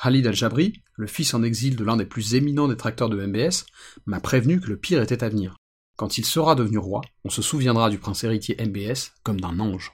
Khalid 0.00 0.26
al-Jabri, 0.26 0.82
le 0.94 1.06
fils 1.08 1.34
en 1.34 1.42
exil 1.42 1.74
de 1.74 1.84
l'un 1.84 1.96
des 1.96 2.06
plus 2.06 2.34
éminents 2.34 2.68
détracteurs 2.68 3.10
de 3.10 3.26
MBS, 3.26 3.66
m'a 4.06 4.20
prévenu 4.20 4.60
que 4.60 4.68
le 4.68 4.78
pire 4.78 5.02
était 5.02 5.24
à 5.24 5.28
venir. 5.28 5.56
Quand 5.96 6.16
il 6.16 6.24
sera 6.24 6.54
devenu 6.54 6.78
roi, 6.78 7.02
on 7.24 7.28
se 7.28 7.42
souviendra 7.42 7.90
du 7.90 7.98
prince 7.98 8.24
héritier 8.24 8.56
MBS 8.58 9.12
comme 9.22 9.40
d'un 9.40 9.58
ange. 9.60 9.92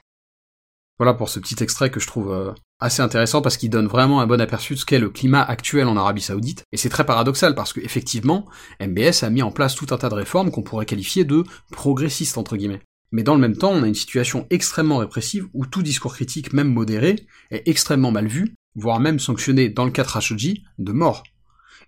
Voilà 0.99 1.13
pour 1.13 1.29
ce 1.29 1.39
petit 1.39 1.61
extrait 1.63 1.91
que 1.91 1.99
je 1.99 2.07
trouve 2.07 2.31
euh, 2.31 2.51
assez 2.79 3.01
intéressant 3.01 3.41
parce 3.41 3.57
qu'il 3.57 3.69
donne 3.69 3.87
vraiment 3.87 4.19
un 4.19 4.27
bon 4.27 4.41
aperçu 4.41 4.73
de 4.73 4.79
ce 4.79 4.85
qu'est 4.85 4.97
le 4.97 5.09
climat 5.09 5.43
actuel 5.43 5.87
en 5.87 5.95
Arabie 5.95 6.21
Saoudite. 6.21 6.63
Et 6.71 6.77
c'est 6.77 6.89
très 6.89 7.05
paradoxal 7.05 7.53
parce 7.53 7.71
que 7.71 7.79
effectivement, 7.81 8.45
MBS 8.81 9.23
a 9.23 9.29
mis 9.29 9.43
en 9.43 9.51
place 9.51 9.75
tout 9.75 9.87
un 9.91 9.97
tas 9.97 10.09
de 10.09 10.15
réformes 10.15 10.49
qu'on 10.49 10.63
pourrait 10.63 10.87
qualifier 10.87 11.23
de 11.23 11.43
progressistes 11.71 12.37
entre 12.37 12.57
guillemets. 12.57 12.81
Mais 13.11 13.23
dans 13.23 13.35
le 13.35 13.41
même 13.41 13.55
temps, 13.55 13.71
on 13.71 13.83
a 13.83 13.87
une 13.87 13.95
situation 13.95 14.47
extrêmement 14.49 14.97
répressive 14.97 15.47
où 15.53 15.65
tout 15.65 15.81
discours 15.81 16.13
critique, 16.13 16.51
même 16.51 16.73
modéré, 16.73 17.27
est 17.51 17.67
extrêmement 17.67 18.11
mal 18.11 18.27
vu, 18.27 18.55
voire 18.75 18.99
même 18.99 19.19
sanctionné 19.19 19.69
dans 19.69 19.85
le 19.85 19.91
cas 19.91 20.03
de 20.03 20.11
Khashoggi 20.11 20.65
de 20.77 20.91
mort. 20.91 21.23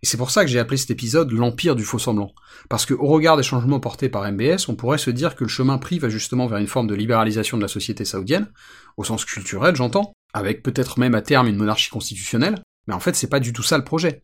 Et 0.01 0.06
c'est 0.06 0.18
pour 0.18 0.31
ça 0.31 0.46
que 0.46 0.50
j'ai 0.50 0.60
appelé 0.60 0.78
cet 0.78 0.92
épisode 0.92 1.31
l'Empire 1.31 1.75
du 1.75 1.84
faux 1.84 2.00
semblant. 2.00 2.34
Parce 2.69 2.86
que, 2.86 2.94
au 2.94 3.07
regard 3.07 3.36
des 3.36 3.44
changements 3.44 3.80
portés 3.80 4.10
par 4.10 4.30
MBS, 4.31 4.69
on 4.69 4.75
pourrait 4.75 4.98
se 4.98 5.10
dire 5.10 5.36
que 5.36 5.44
le 5.44 5.50
chemin 5.50 5.78
pris 5.78 6.00
va 6.00 6.10
justement 6.10 6.48
vers 6.48 6.60
une 6.60 6.68
forme 6.68 6.88
de 6.88 6.96
libéralisation 6.96 7.57
de 7.57 7.62
la 7.62 7.68
société 7.68 8.06
saoudienne, 8.06 8.50
au 8.98 9.04
sens 9.04 9.25
culturel 9.25 9.75
j'entends, 9.75 10.13
avec 10.34 10.63
peut-être 10.63 11.00
même 11.00 11.16
à 11.16 11.22
terme 11.22 11.48
une 11.48 11.57
monarchie 11.57 11.90
constitutionnelle, 11.90 12.62
mais 12.88 12.94
en 12.94 13.00
fait 13.00 13.16
c'est 13.16 13.28
pas 13.28 13.40
du 13.40 13.51
tout 13.51 13.63
ça 13.63 13.78
le 13.78 13.84
projet. 13.84 14.24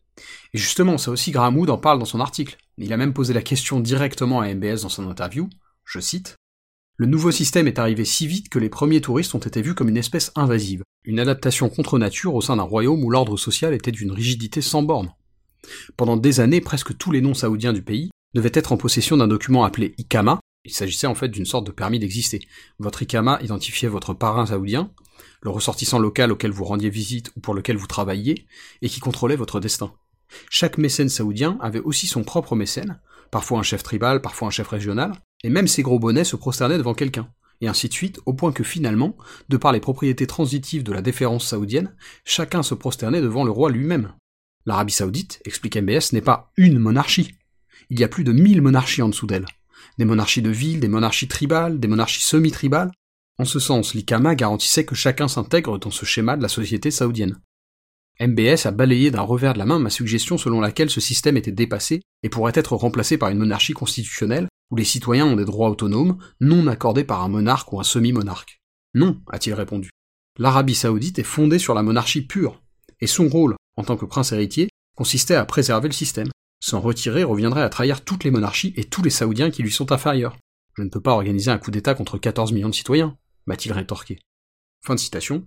Et 0.54 0.58
justement, 0.58 0.98
ça 0.98 1.10
aussi 1.10 1.30
Graham 1.30 1.58
Wood 1.58 1.70
en 1.70 1.78
parle 1.78 1.98
dans 1.98 2.04
son 2.04 2.20
article. 2.20 2.56
Il 2.78 2.92
a 2.92 2.96
même 2.96 3.12
posé 3.12 3.34
la 3.34 3.42
question 3.42 3.80
directement 3.80 4.40
à 4.40 4.54
MBS 4.54 4.82
dans 4.82 4.88
son 4.88 5.08
interview, 5.08 5.48
je 5.84 6.00
cite, 6.00 6.36
le 6.98 7.06
nouveau 7.06 7.30
système 7.30 7.68
est 7.68 7.78
arrivé 7.78 8.06
si 8.06 8.26
vite 8.26 8.48
que 8.48 8.58
les 8.58 8.70
premiers 8.70 9.02
touristes 9.02 9.34
ont 9.34 9.38
été 9.38 9.60
vus 9.60 9.74
comme 9.74 9.90
une 9.90 9.98
espèce 9.98 10.32
invasive, 10.34 10.82
une 11.04 11.20
adaptation 11.20 11.68
contre 11.68 11.98
nature 11.98 12.34
au 12.34 12.40
sein 12.40 12.56
d'un 12.56 12.62
royaume 12.62 13.04
où 13.04 13.10
l'ordre 13.10 13.36
social 13.36 13.74
était 13.74 13.92
d'une 13.92 14.12
rigidité 14.12 14.62
sans 14.62 14.82
borne. 14.82 15.12
Pendant 15.96 16.16
des 16.16 16.40
années, 16.40 16.60
presque 16.60 16.96
tous 16.96 17.12
les 17.12 17.20
non-saoudiens 17.20 17.72
du 17.72 17.82
pays 17.82 18.10
devaient 18.34 18.50
être 18.52 18.72
en 18.72 18.76
possession 18.76 19.16
d'un 19.16 19.28
document 19.28 19.64
appelé 19.64 19.94
Ikama. 19.98 20.40
Il 20.64 20.72
s'agissait 20.72 21.06
en 21.06 21.14
fait 21.14 21.28
d'une 21.28 21.46
sorte 21.46 21.66
de 21.66 21.72
permis 21.72 21.98
d'exister. 21.98 22.40
Votre 22.78 23.02
Ikama 23.02 23.38
identifiait 23.42 23.88
votre 23.88 24.14
parrain 24.14 24.46
saoudien, 24.46 24.90
le 25.42 25.50
ressortissant 25.50 25.98
local 25.98 26.32
auquel 26.32 26.50
vous 26.50 26.64
rendiez 26.64 26.90
visite 26.90 27.30
ou 27.36 27.40
pour 27.40 27.54
lequel 27.54 27.76
vous 27.76 27.86
travailliez, 27.86 28.46
et 28.82 28.88
qui 28.88 29.00
contrôlait 29.00 29.36
votre 29.36 29.60
destin. 29.60 29.92
Chaque 30.50 30.78
mécène 30.78 31.08
saoudien 31.08 31.56
avait 31.60 31.80
aussi 31.80 32.06
son 32.06 32.24
propre 32.24 32.56
mécène, 32.56 33.00
parfois 33.30 33.58
un 33.58 33.62
chef 33.62 33.82
tribal, 33.82 34.20
parfois 34.20 34.48
un 34.48 34.50
chef 34.50 34.68
régional, 34.68 35.12
et 35.44 35.50
même 35.50 35.68
ces 35.68 35.82
gros 35.82 35.98
bonnets 35.98 36.24
se 36.24 36.36
prosternaient 36.36 36.78
devant 36.78 36.94
quelqu'un, 36.94 37.28
et 37.60 37.68
ainsi 37.68 37.88
de 37.88 37.94
suite, 37.94 38.20
au 38.26 38.34
point 38.34 38.52
que 38.52 38.64
finalement, 38.64 39.16
de 39.48 39.56
par 39.56 39.72
les 39.72 39.80
propriétés 39.80 40.26
transitives 40.26 40.82
de 40.82 40.92
la 40.92 41.02
déférence 41.02 41.46
saoudienne, 41.46 41.94
chacun 42.24 42.62
se 42.62 42.74
prosternait 42.74 43.20
devant 43.20 43.44
le 43.44 43.50
roi 43.50 43.70
lui-même. 43.70 44.12
L'Arabie 44.66 44.92
Saoudite, 44.92 45.40
explique 45.44 45.76
MBS, 45.76 46.12
n'est 46.12 46.20
pas 46.20 46.50
une 46.56 46.78
monarchie. 46.78 47.34
Il 47.88 48.00
y 48.00 48.04
a 48.04 48.08
plus 48.08 48.24
de 48.24 48.32
mille 48.32 48.60
monarchies 48.60 49.02
en 49.02 49.08
dessous 49.08 49.26
d'elle. 49.26 49.46
Des 49.96 50.04
monarchies 50.04 50.42
de 50.42 50.50
ville, 50.50 50.80
des 50.80 50.88
monarchies 50.88 51.28
tribales, 51.28 51.78
des 51.78 51.86
monarchies 51.86 52.24
semi-tribales. 52.24 52.90
En 53.38 53.44
ce 53.44 53.60
sens, 53.60 53.94
l'IKAMA 53.94 54.34
garantissait 54.34 54.84
que 54.84 54.96
chacun 54.96 55.28
s'intègre 55.28 55.78
dans 55.78 55.92
ce 55.92 56.04
schéma 56.04 56.36
de 56.36 56.42
la 56.42 56.48
société 56.48 56.90
saoudienne. 56.90 57.40
MBS 58.18 58.66
a 58.66 58.70
balayé 58.72 59.10
d'un 59.10 59.20
revers 59.20 59.52
de 59.52 59.58
la 59.58 59.66
main 59.66 59.78
ma 59.78 59.90
suggestion 59.90 60.38
selon 60.38 60.60
laquelle 60.60 60.90
ce 60.90 61.00
système 61.00 61.36
était 61.36 61.52
dépassé 61.52 62.02
et 62.22 62.28
pourrait 62.28 62.52
être 62.54 62.74
remplacé 62.74 63.18
par 63.18 63.28
une 63.28 63.38
monarchie 63.38 63.74
constitutionnelle 63.74 64.48
où 64.70 64.76
les 64.76 64.84
citoyens 64.84 65.26
ont 65.26 65.36
des 65.36 65.44
droits 65.44 65.70
autonomes 65.70 66.16
non 66.40 66.66
accordés 66.66 67.04
par 67.04 67.22
un 67.22 67.28
monarque 67.28 67.72
ou 67.72 67.78
un 67.78 67.84
semi-monarque. 67.84 68.58
Non, 68.94 69.20
a-t-il 69.28 69.54
répondu. 69.54 69.90
L'Arabie 70.38 70.74
saoudite 70.74 71.18
est 71.18 71.24
fondée 71.24 71.58
sur 71.58 71.74
la 71.74 71.82
monarchie 71.82 72.26
pure, 72.26 72.62
et 73.00 73.06
son 73.06 73.28
rôle, 73.28 73.54
en 73.76 73.84
tant 73.84 73.96
que 73.96 74.04
prince 74.04 74.32
héritier, 74.32 74.68
consistait 74.96 75.34
à 75.34 75.44
préserver 75.44 75.88
le 75.88 75.94
système. 75.94 76.28
S'en 76.60 76.80
retirer 76.80 77.22
reviendrait 77.22 77.62
à 77.62 77.68
trahir 77.68 78.02
toutes 78.02 78.24
les 78.24 78.30
monarchies 78.30 78.72
et 78.76 78.84
tous 78.84 79.02
les 79.02 79.10
Saoudiens 79.10 79.50
qui 79.50 79.62
lui 79.62 79.70
sont 79.70 79.92
inférieurs. 79.92 80.36
Je 80.76 80.82
ne 80.82 80.88
peux 80.88 81.00
pas 81.00 81.12
organiser 81.12 81.50
un 81.50 81.58
coup 81.58 81.70
d'État 81.70 81.94
contre 81.94 82.18
14 82.18 82.52
millions 82.52 82.68
de 82.68 82.74
citoyens, 82.74 83.16
m'a-t-il 83.46 83.72
rétorqué. 83.72 84.18
Fin 84.84 84.94
de 84.94 85.00
citation. 85.00 85.46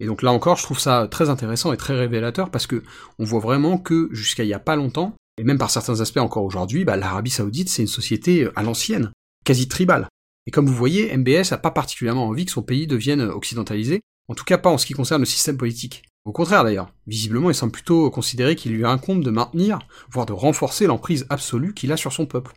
Et 0.00 0.06
donc 0.06 0.22
là 0.22 0.32
encore, 0.32 0.56
je 0.56 0.62
trouve 0.62 0.78
ça 0.78 1.08
très 1.10 1.30
intéressant 1.30 1.72
et 1.72 1.76
très 1.76 1.96
révélateur 1.96 2.50
parce 2.50 2.66
que 2.66 2.82
on 3.18 3.24
voit 3.24 3.40
vraiment 3.40 3.78
que 3.78 4.08
jusqu'à 4.12 4.44
il 4.44 4.48
y 4.48 4.54
a 4.54 4.60
pas 4.60 4.76
longtemps, 4.76 5.16
et 5.38 5.44
même 5.44 5.58
par 5.58 5.70
certains 5.70 6.00
aspects 6.00 6.18
encore 6.18 6.44
aujourd'hui, 6.44 6.84
bah, 6.84 6.96
l'Arabie 6.96 7.30
Saoudite 7.30 7.68
c'est 7.68 7.82
une 7.82 7.88
société 7.88 8.44
euh, 8.44 8.52
à 8.54 8.62
l'ancienne, 8.62 9.10
quasi 9.44 9.68
tribale. 9.68 10.08
Et 10.46 10.50
comme 10.50 10.66
vous 10.66 10.74
voyez, 10.74 11.14
MBS 11.16 11.52
a 11.52 11.58
pas 11.58 11.70
particulièrement 11.70 12.26
envie 12.26 12.46
que 12.46 12.52
son 12.52 12.62
pays 12.62 12.86
devienne 12.86 13.20
occidentalisé, 13.22 14.00
en 14.28 14.34
tout 14.34 14.44
cas 14.44 14.58
pas 14.58 14.70
en 14.70 14.78
ce 14.78 14.86
qui 14.86 14.94
concerne 14.94 15.22
le 15.22 15.26
système 15.26 15.56
politique. 15.56 16.04
Au 16.28 16.32
contraire 16.32 16.62
d'ailleurs, 16.62 16.92
visiblement 17.06 17.48
il 17.48 17.54
semble 17.54 17.72
plutôt 17.72 18.10
considérer 18.10 18.54
qu'il 18.54 18.74
lui 18.74 18.84
incombe 18.84 19.24
de 19.24 19.30
maintenir, 19.30 19.78
voire 20.10 20.26
de 20.26 20.34
renforcer 20.34 20.86
l'emprise 20.86 21.24
absolue 21.30 21.72
qu'il 21.72 21.90
a 21.90 21.96
sur 21.96 22.12
son 22.12 22.26
peuple. 22.26 22.52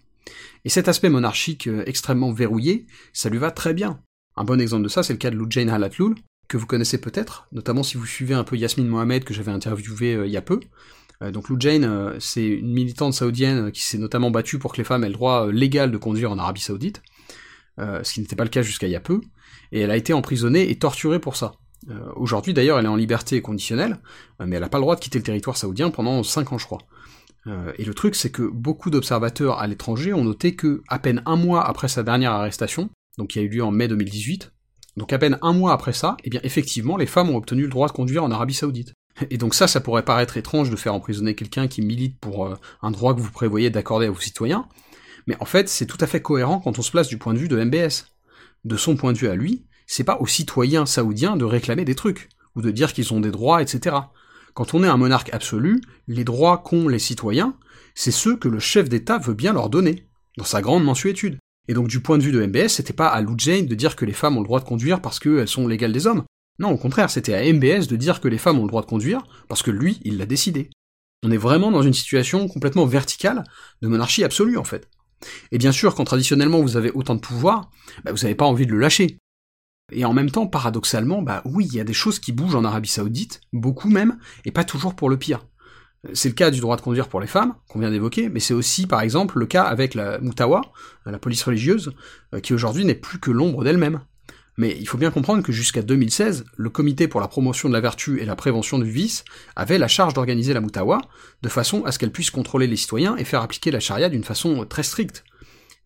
Et 0.66 0.70
cet 0.70 0.90
aspect 0.90 1.08
monarchique 1.08 1.68
euh, 1.68 1.82
extrêmement 1.86 2.34
verrouillé, 2.34 2.86
ça 3.14 3.30
lui 3.30 3.38
va 3.38 3.50
très 3.50 3.74
bien. 3.74 4.02
Un 4.36 4.44
bon 4.44 4.60
exemple 4.60 4.84
de 4.84 4.90
ça, 4.90 5.04
c'est 5.04 5.14
le 5.14 5.20
cas 5.20 5.30
de 5.30 5.38
Loujain 5.38 5.70
Halatloul, 5.70 6.16
que 6.50 6.58
vous 6.58 6.66
connaissez 6.66 7.00
peut-être, 7.00 7.48
notamment 7.54 7.82
si 7.82 7.96
vous 7.96 8.06
suivez 8.06 8.34
un 8.34 8.44
peu 8.44 8.58
Yasmine 8.58 8.90
Mohamed 8.90 9.24
que 9.24 9.34
j'avais 9.34 9.54
interviewé 9.54 10.16
euh, 10.16 10.28
il 10.28 10.34
y 10.34 10.38
a 10.38 10.42
peu. 10.42 10.60
Euh, 11.24 11.32
donc 11.32 11.48
Lou 11.48 11.56
Jane, 11.58 12.20
c'est 12.20 12.46
une 12.46 12.74
militante 12.74 13.14
saoudienne 13.14 13.72
qui 13.72 13.84
s'est 13.84 13.98
notamment 13.98 14.32
battue 14.32 14.60
pour 14.60 14.74
que 14.74 14.80
les 14.80 14.84
femmes 14.84 15.06
aient 15.06 15.08
le 15.08 15.14
droit 15.14 15.50
légal 15.50 15.92
de 15.92 15.98
conduire 15.98 16.30
en 16.30 16.40
Arabie 16.40 16.60
Saoudite, 16.60 17.02
ce 17.78 18.14
qui 18.14 18.20
n'était 18.20 18.36
pas 18.36 18.44
le 18.44 18.50
cas 18.50 18.64
jusqu'à 18.64 18.88
il 18.88 18.92
y 18.92 18.98
a 18.98 19.00
peu, 19.00 19.22
et 19.72 19.80
elle 19.80 19.92
a 19.92 19.98
été 19.98 20.12
emprisonnée 20.12 20.70
et 20.70 20.78
torturée 20.78 21.20
pour 21.20 21.38
ça. 21.38 21.54
Euh, 21.90 22.12
aujourd'hui 22.16 22.54
d'ailleurs 22.54 22.78
elle 22.78 22.86
est 22.86 22.90
en 22.90 22.96
liberté 22.96 23.42
conditionnelle, 23.42 24.00
euh, 24.40 24.46
mais 24.48 24.58
elle 24.58 24.62
n'a 24.62 24.70
pas 24.70 24.78
le 24.78 24.84
droit 24.84 24.96
de 24.96 25.00
quitter 25.00 25.18
le 25.18 25.24
territoire 25.24 25.58
saoudien 25.58 25.90
pendant 25.90 26.22
5 26.24 26.54
ans 26.54 26.58
je 26.58 26.66
crois. 26.66 26.82
Euh, 27.48 27.74
et 27.80 27.86
le 27.86 27.94
truc, 27.96 28.14
c'est 28.14 28.30
que 28.30 28.44
beaucoup 28.44 28.92
d'observateurs 28.92 29.58
à 29.58 29.66
l'étranger 29.66 30.14
ont 30.14 30.24
noté 30.24 30.56
que, 30.56 30.84
à 30.88 31.00
peine 31.00 31.24
un 31.26 31.36
mois 31.36 31.68
après 31.68 31.88
sa 31.88 32.04
dernière 32.04 32.34
arrestation, 32.34 32.90
donc 33.18 33.30
qui 33.30 33.40
a 33.40 33.42
eu 33.42 33.50
lieu 33.50 33.64
en 33.64 33.72
mai 33.72 33.88
2018, 33.88 34.52
donc 34.98 35.12
à 35.12 35.18
peine 35.18 35.40
un 35.42 35.54
mois 35.54 35.74
après 35.74 35.94
ça, 35.94 36.18
eh 36.24 36.30
bien 36.30 36.40
effectivement, 36.44 36.98
les 36.98 37.08
femmes 37.08 37.32
ont 37.32 37.38
obtenu 37.38 37.64
le 37.64 37.70
droit 37.70 37.88
de 37.88 37.94
conduire 37.94 38.24
en 38.24 38.30
Arabie 38.30 38.54
Saoudite. 38.54 38.94
Et 39.32 39.38
donc 39.38 39.56
ça, 39.56 39.68
ça 39.68 39.82
pourrait 39.82 40.06
paraître 40.06 40.38
étrange 40.38 40.70
de 40.70 40.76
faire 40.76 40.94
emprisonner 40.94 41.34
quelqu'un 41.34 41.68
qui 41.68 41.82
milite 41.82 42.20
pour 42.20 42.56
un 42.82 42.92
droit 42.92 43.16
que 43.16 43.20
vous 43.20 43.32
prévoyez 43.32 43.70
d'accorder 43.72 44.06
à 44.06 44.12
vos 44.12 44.20
citoyens, 44.20 44.68
mais 45.28 45.36
en 45.40 45.46
fait, 45.46 45.70
c'est 45.70 45.86
tout 45.86 45.98
à 46.00 46.08
fait 46.08 46.22
cohérent 46.22 46.60
quand 46.60 46.80
on 46.80 46.82
se 46.82 46.92
place 46.92 47.08
du 47.08 47.18
point 47.18 47.34
de 47.34 47.40
vue 47.40 47.48
de 47.48 47.62
MBS. 47.62 48.08
De 48.64 48.78
son 48.78 48.96
point 48.96 49.14
de 49.14 49.18
vue 49.18 49.28
à 49.28 49.36
lui, 49.36 49.66
c'est 49.92 50.06
pas 50.06 50.20
aux 50.22 50.26
citoyens 50.26 50.86
saoudiens 50.86 51.36
de 51.36 51.44
réclamer 51.44 51.84
des 51.84 51.96
trucs, 51.96 52.30
ou 52.56 52.62
de 52.62 52.72
dire 52.72 52.94
qu'ils 52.94 53.14
ont 53.14 53.20
des 53.20 53.30
droits, 53.30 53.62
etc. 53.62 53.98
Quand 54.54 54.74
on 54.74 54.86
est 54.86 54.88
un 54.88 54.96
monarque 54.96 55.34
absolu, 55.34 55.82
les 56.08 56.24
droits 56.24 56.60
qu'ont 56.60 56.88
les 56.88 56.98
citoyens, 56.98 57.58
c'est 57.94 58.12
ceux 58.12 58.38
que 58.38 58.48
le 58.48 58.60
chef 58.60 58.88
d'État 58.88 59.18
veut 59.18 59.34
bien 59.34 59.52
leur 59.52 59.70
donner, 59.70 60.08
dans 60.38 60.46
sa 60.46 60.62
grande 60.62 60.86
mensuétude. 60.86 61.40
Et 61.68 61.74
donc 61.74 61.90
du 61.90 62.00
point 62.00 62.18
de 62.18 62.24
vue 62.24 62.32
de 62.32 62.46
MBS, 62.46 62.70
c'était 62.70 62.94
pas 62.94 63.10
à 63.10 63.22
Lou 63.22 63.36
Jane 63.38 63.66
de 63.66 63.76
dire 63.76 63.98
que 63.98 64.06
les 64.06 64.14
femmes 64.14 64.38
ont 64.38 64.42
le 64.42 64.46
droit 64.46 64.62
de 64.62 64.66
conduire 64.66 65.02
parce 65.02 65.20
qu'elles 65.20 65.50
sont 65.50 65.68
légales 65.68 65.92
des 65.92 66.08
hommes. 66.08 66.24
Non, 66.58 66.70
au 66.72 66.78
contraire, 66.78 67.10
c'était 67.10 67.34
à 67.34 67.44
MBS 67.44 67.88
de 67.88 67.98
dire 67.98 68.22
que 68.22 68.30
les 68.30 68.38
femmes 68.38 68.60
ont 68.60 68.64
le 68.64 68.70
droit 68.70 68.84
de 68.84 68.88
conduire 68.88 69.24
parce 69.50 69.62
que 69.62 69.72
lui, 69.72 70.00
il 70.06 70.18
l'a 70.18 70.26
décidé. 70.26 70.70
On 71.22 71.32
est 71.32 71.38
vraiment 71.38 71.70
dans 71.70 71.82
une 71.82 71.94
situation 71.94 72.48
complètement 72.48 72.86
verticale 72.86 73.44
de 73.82 73.90
monarchie 73.90 74.24
absolue 74.24 74.58
en 74.58 74.64
fait. 74.64 74.88
Et 75.52 75.58
bien 75.58 75.74
sûr, 75.74 75.96
quand 75.96 76.06
traditionnellement 76.06 76.62
vous 76.62 76.78
avez 76.78 76.92
autant 76.92 77.16
de 77.16 77.20
pouvoir, 77.20 77.70
bah, 78.06 78.14
vous 78.14 78.20
n'avez 78.20 78.36
pas 78.36 78.46
envie 78.46 78.66
de 78.66 78.72
le 78.72 78.80
lâcher. 78.80 79.18
Et 79.92 80.06
en 80.06 80.14
même 80.14 80.32
temps, 80.32 80.48
paradoxalement, 80.48 81.22
bah 81.22 81.42
oui, 81.46 81.68
il 81.70 81.76
y 81.76 81.80
a 81.80 81.84
des 81.84 81.94
choses 81.94 82.20
qui 82.20 82.32
bougent 82.32 82.56
en 82.56 82.64
Arabie 82.64 82.90
Saoudite, 82.90 83.42
beaucoup 83.54 83.90
même, 83.90 84.18
et 84.46 84.52
pas 84.52 84.64
toujours 84.64 84.96
pour 84.96 85.10
le 85.10 85.18
pire. 85.18 85.46
C'est 86.14 86.30
le 86.30 86.36
cas 86.36 86.50
du 86.50 86.60
droit 86.60 86.78
de 86.78 86.82
conduire 86.82 87.08
pour 87.08 87.22
les 87.22 87.28
femmes, 87.28 87.54
qu'on 87.68 87.80
vient 87.80 87.92
d'évoquer, 87.92 88.30
mais 88.30 88.40
c'est 88.40 88.56
aussi, 88.56 88.88
par 88.88 89.02
exemple, 89.02 89.38
le 89.38 89.46
cas 89.46 89.64
avec 89.64 89.94
la 89.94 90.20
Moutawa, 90.20 90.62
la 91.06 91.20
police 91.20 91.44
religieuse, 91.44 91.94
euh, 92.34 92.40
qui 92.40 92.54
aujourd'hui 92.54 92.86
n'est 92.86 92.96
plus 92.96 93.20
que 93.20 93.30
l'ombre 93.30 93.64
d'elle-même. 93.64 94.02
Mais 94.58 94.76
il 94.80 94.88
faut 94.88 94.98
bien 94.98 95.12
comprendre 95.12 95.44
que 95.44 95.52
jusqu'à 95.52 95.82
2016, 95.82 96.46
le 96.56 96.70
comité 96.70 97.08
pour 97.08 97.22
la 97.22 97.28
promotion 97.28 97.70
de 97.70 97.74
la 97.74 97.82
vertu 97.82 98.20
et 98.20 98.26
la 98.26 98.36
prévention 98.36 98.80
du 98.80 98.90
vice 98.90 99.24
avait 99.56 99.78
la 99.78 99.88
charge 99.88 100.14
d'organiser 100.14 100.54
la 100.54 100.62
Moutawa, 100.62 101.02
de 101.42 101.50
façon 101.50 101.84
à 101.86 101.92
ce 101.92 102.00
qu'elle 102.00 102.12
puisse 102.12 102.32
contrôler 102.32 102.68
les 102.68 102.76
citoyens 102.76 103.16
et 103.18 103.24
faire 103.24 103.42
appliquer 103.42 103.72
la 103.72 103.80
charia 103.80 104.10
d'une 104.10 104.24
façon 104.24 104.66
très 104.66 104.84
stricte. 104.84 105.24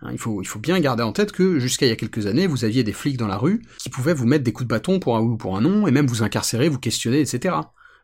Hein, 0.06 0.12
il 0.12 0.20
faut, 0.20 0.60
bien 0.60 0.80
garder 0.80 1.04
en 1.04 1.12
tête 1.12 1.32
que 1.32 1.60
jusqu'à 1.60 1.86
il 1.86 1.90
y 1.90 1.92
a 1.92 1.96
quelques 1.96 2.28
années, 2.28 2.48
vous 2.48 2.64
aviez 2.64 2.84
des 2.84 2.94
flics 2.94 3.18
dans 3.18 3.28
la 3.28 3.38
rue 3.38 3.62
qui 3.80 3.90
pouvaient 3.90 4.14
vous 4.14 4.26
mettre 4.26 4.44
des 4.44 4.54
coups 4.54 4.68
de 4.68 4.74
bâton 4.74 5.00
pour 5.00 5.18
un 5.18 5.22
oui 5.22 5.34
ou 5.34 5.38
pour 5.38 5.58
un 5.58 5.62
non, 5.62 5.88
et 5.88 5.92
même 5.92 6.08
vous 6.08 6.24
incarcérer, 6.24 6.70
vous 6.70 6.80
questionner, 6.80 7.20
etc. 7.20 7.56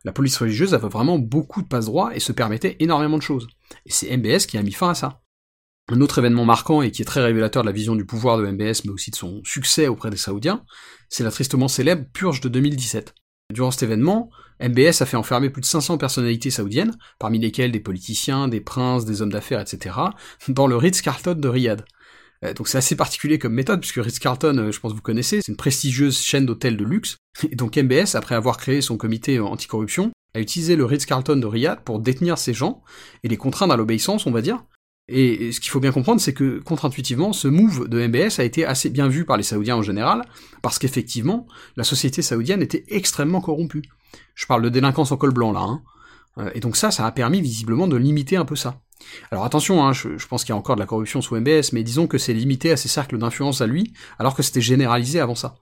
La 0.04 0.12
police 0.12 0.36
religieuse 0.36 0.74
avait 0.74 0.88
vraiment 0.88 1.18
beaucoup 1.18 1.62
de 1.62 1.68
passe-droit 1.68 2.10
et 2.14 2.20
se 2.20 2.32
permettait 2.32 2.76
énormément 2.80 3.18
de 3.18 3.22
choses. 3.22 3.46
Et 3.86 3.92
c'est 3.92 4.16
MBS 4.16 4.46
qui 4.46 4.58
a 4.58 4.62
mis 4.62 4.72
fin 4.72 4.90
à 4.90 4.94
ça. 4.94 5.22
Un 5.88 6.00
autre 6.00 6.18
événement 6.18 6.44
marquant 6.44 6.82
et 6.82 6.90
qui 6.90 7.02
est 7.02 7.06
très 7.06 7.22
révélateur 7.22 7.62
de 7.62 7.68
la 7.68 7.72
vision 7.72 7.94
du 7.94 8.04
pouvoir 8.04 8.38
de 8.38 8.46
MBS, 8.46 8.84
mais 8.84 8.90
aussi 8.90 9.10
de 9.10 9.16
son 9.16 9.40
succès 9.44 9.88
auprès 9.88 10.10
des 10.10 10.16
Saoudiens, 10.16 10.64
c'est 11.08 11.24
la 11.24 11.30
tristement 11.30 11.68
célèbre 11.68 12.06
purge 12.12 12.40
de 12.40 12.48
2017. 12.48 13.14
Durant 13.52 13.70
cet 13.70 13.82
événement, 13.82 14.30
MBS 14.60 15.02
a 15.02 15.06
fait 15.06 15.16
enfermer 15.16 15.50
plus 15.50 15.60
de 15.60 15.66
500 15.66 15.98
personnalités 15.98 16.50
saoudiennes, 16.50 16.96
parmi 17.18 17.38
lesquelles 17.38 17.72
des 17.72 17.80
politiciens, 17.80 18.48
des 18.48 18.60
princes, 18.60 19.04
des 19.04 19.22
hommes 19.22 19.32
d'affaires, 19.32 19.60
etc., 19.60 19.94
dans 20.48 20.66
le 20.66 20.76
Ritz-Carlton 20.76 21.34
de 21.34 21.48
Riyad. 21.48 21.84
Euh, 22.44 22.54
donc 22.54 22.68
c'est 22.68 22.78
assez 22.78 22.96
particulier 22.96 23.38
comme 23.38 23.52
méthode, 23.52 23.80
puisque 23.80 23.96
Ritz-Carlton, 24.02 24.56
euh, 24.58 24.72
je 24.72 24.80
pense 24.80 24.92
que 24.92 24.96
vous 24.96 25.02
connaissez, 25.02 25.40
c'est 25.42 25.52
une 25.52 25.56
prestigieuse 25.56 26.18
chaîne 26.18 26.46
d'hôtels 26.46 26.76
de 26.76 26.84
luxe, 26.84 27.16
et 27.50 27.56
donc 27.56 27.76
MBS, 27.76 28.14
après 28.14 28.34
avoir 28.34 28.56
créé 28.56 28.80
son 28.80 28.96
comité 28.96 29.38
anticorruption, 29.38 30.12
a 30.34 30.40
utilisé 30.40 30.76
le 30.76 30.84
Ritz-Carlton 30.84 31.36
de 31.36 31.46
Riyad 31.46 31.80
pour 31.84 31.98
détenir 32.00 32.38
ces 32.38 32.54
gens, 32.54 32.82
et 33.22 33.28
les 33.28 33.36
contraindre 33.36 33.74
à 33.74 33.76
l'obéissance, 33.76 34.26
on 34.26 34.32
va 34.32 34.40
dire, 34.40 34.64
et 35.12 35.52
ce 35.52 35.60
qu'il 35.60 35.70
faut 35.70 35.80
bien 35.80 35.92
comprendre, 35.92 36.20
c'est 36.20 36.34
que, 36.34 36.58
contre-intuitivement, 36.60 37.32
ce 37.32 37.48
move 37.48 37.88
de 37.88 38.06
MBS 38.06 38.38
a 38.38 38.44
été 38.44 38.64
assez 38.64 38.90
bien 38.90 39.08
vu 39.08 39.24
par 39.24 39.36
les 39.36 39.42
Saoudiens 39.42 39.76
en 39.76 39.82
général, 39.82 40.22
parce 40.62 40.78
qu'effectivement, 40.78 41.46
la 41.76 41.84
société 41.84 42.22
saoudienne 42.22 42.62
était 42.62 42.84
extrêmement 42.88 43.40
corrompue. 43.40 43.82
Je 44.34 44.46
parle 44.46 44.62
de 44.62 44.68
délinquance 44.68 45.12
en 45.12 45.16
col 45.16 45.32
blanc 45.32 45.52
là, 45.52 45.60
hein. 45.60 45.82
Euh, 46.38 46.50
et 46.54 46.60
donc 46.60 46.76
ça, 46.76 46.90
ça 46.90 47.06
a 47.06 47.12
permis 47.12 47.40
visiblement 47.40 47.86
de 47.86 47.96
limiter 47.96 48.36
un 48.36 48.44
peu 48.44 48.56
ça. 48.56 48.80
Alors 49.30 49.44
attention, 49.44 49.84
hein, 49.84 49.92
je, 49.92 50.26
pense 50.26 50.44
qu'il 50.44 50.52
y 50.52 50.56
a 50.56 50.58
encore 50.58 50.76
de 50.76 50.80
la 50.80 50.86
corruption 50.86 51.20
sous 51.20 51.36
MBS, 51.36 51.72
mais 51.72 51.82
disons 51.82 52.06
que 52.06 52.18
c'est 52.18 52.32
limité 52.32 52.70
à 52.70 52.76
ses 52.76 52.88
cercles 52.88 53.18
d'influence 53.18 53.60
à 53.60 53.66
lui, 53.66 53.92
alors 54.18 54.34
que 54.34 54.42
c'était 54.42 54.60
généralisé 54.60 55.20
avant 55.20 55.34
ça. 55.34 55.56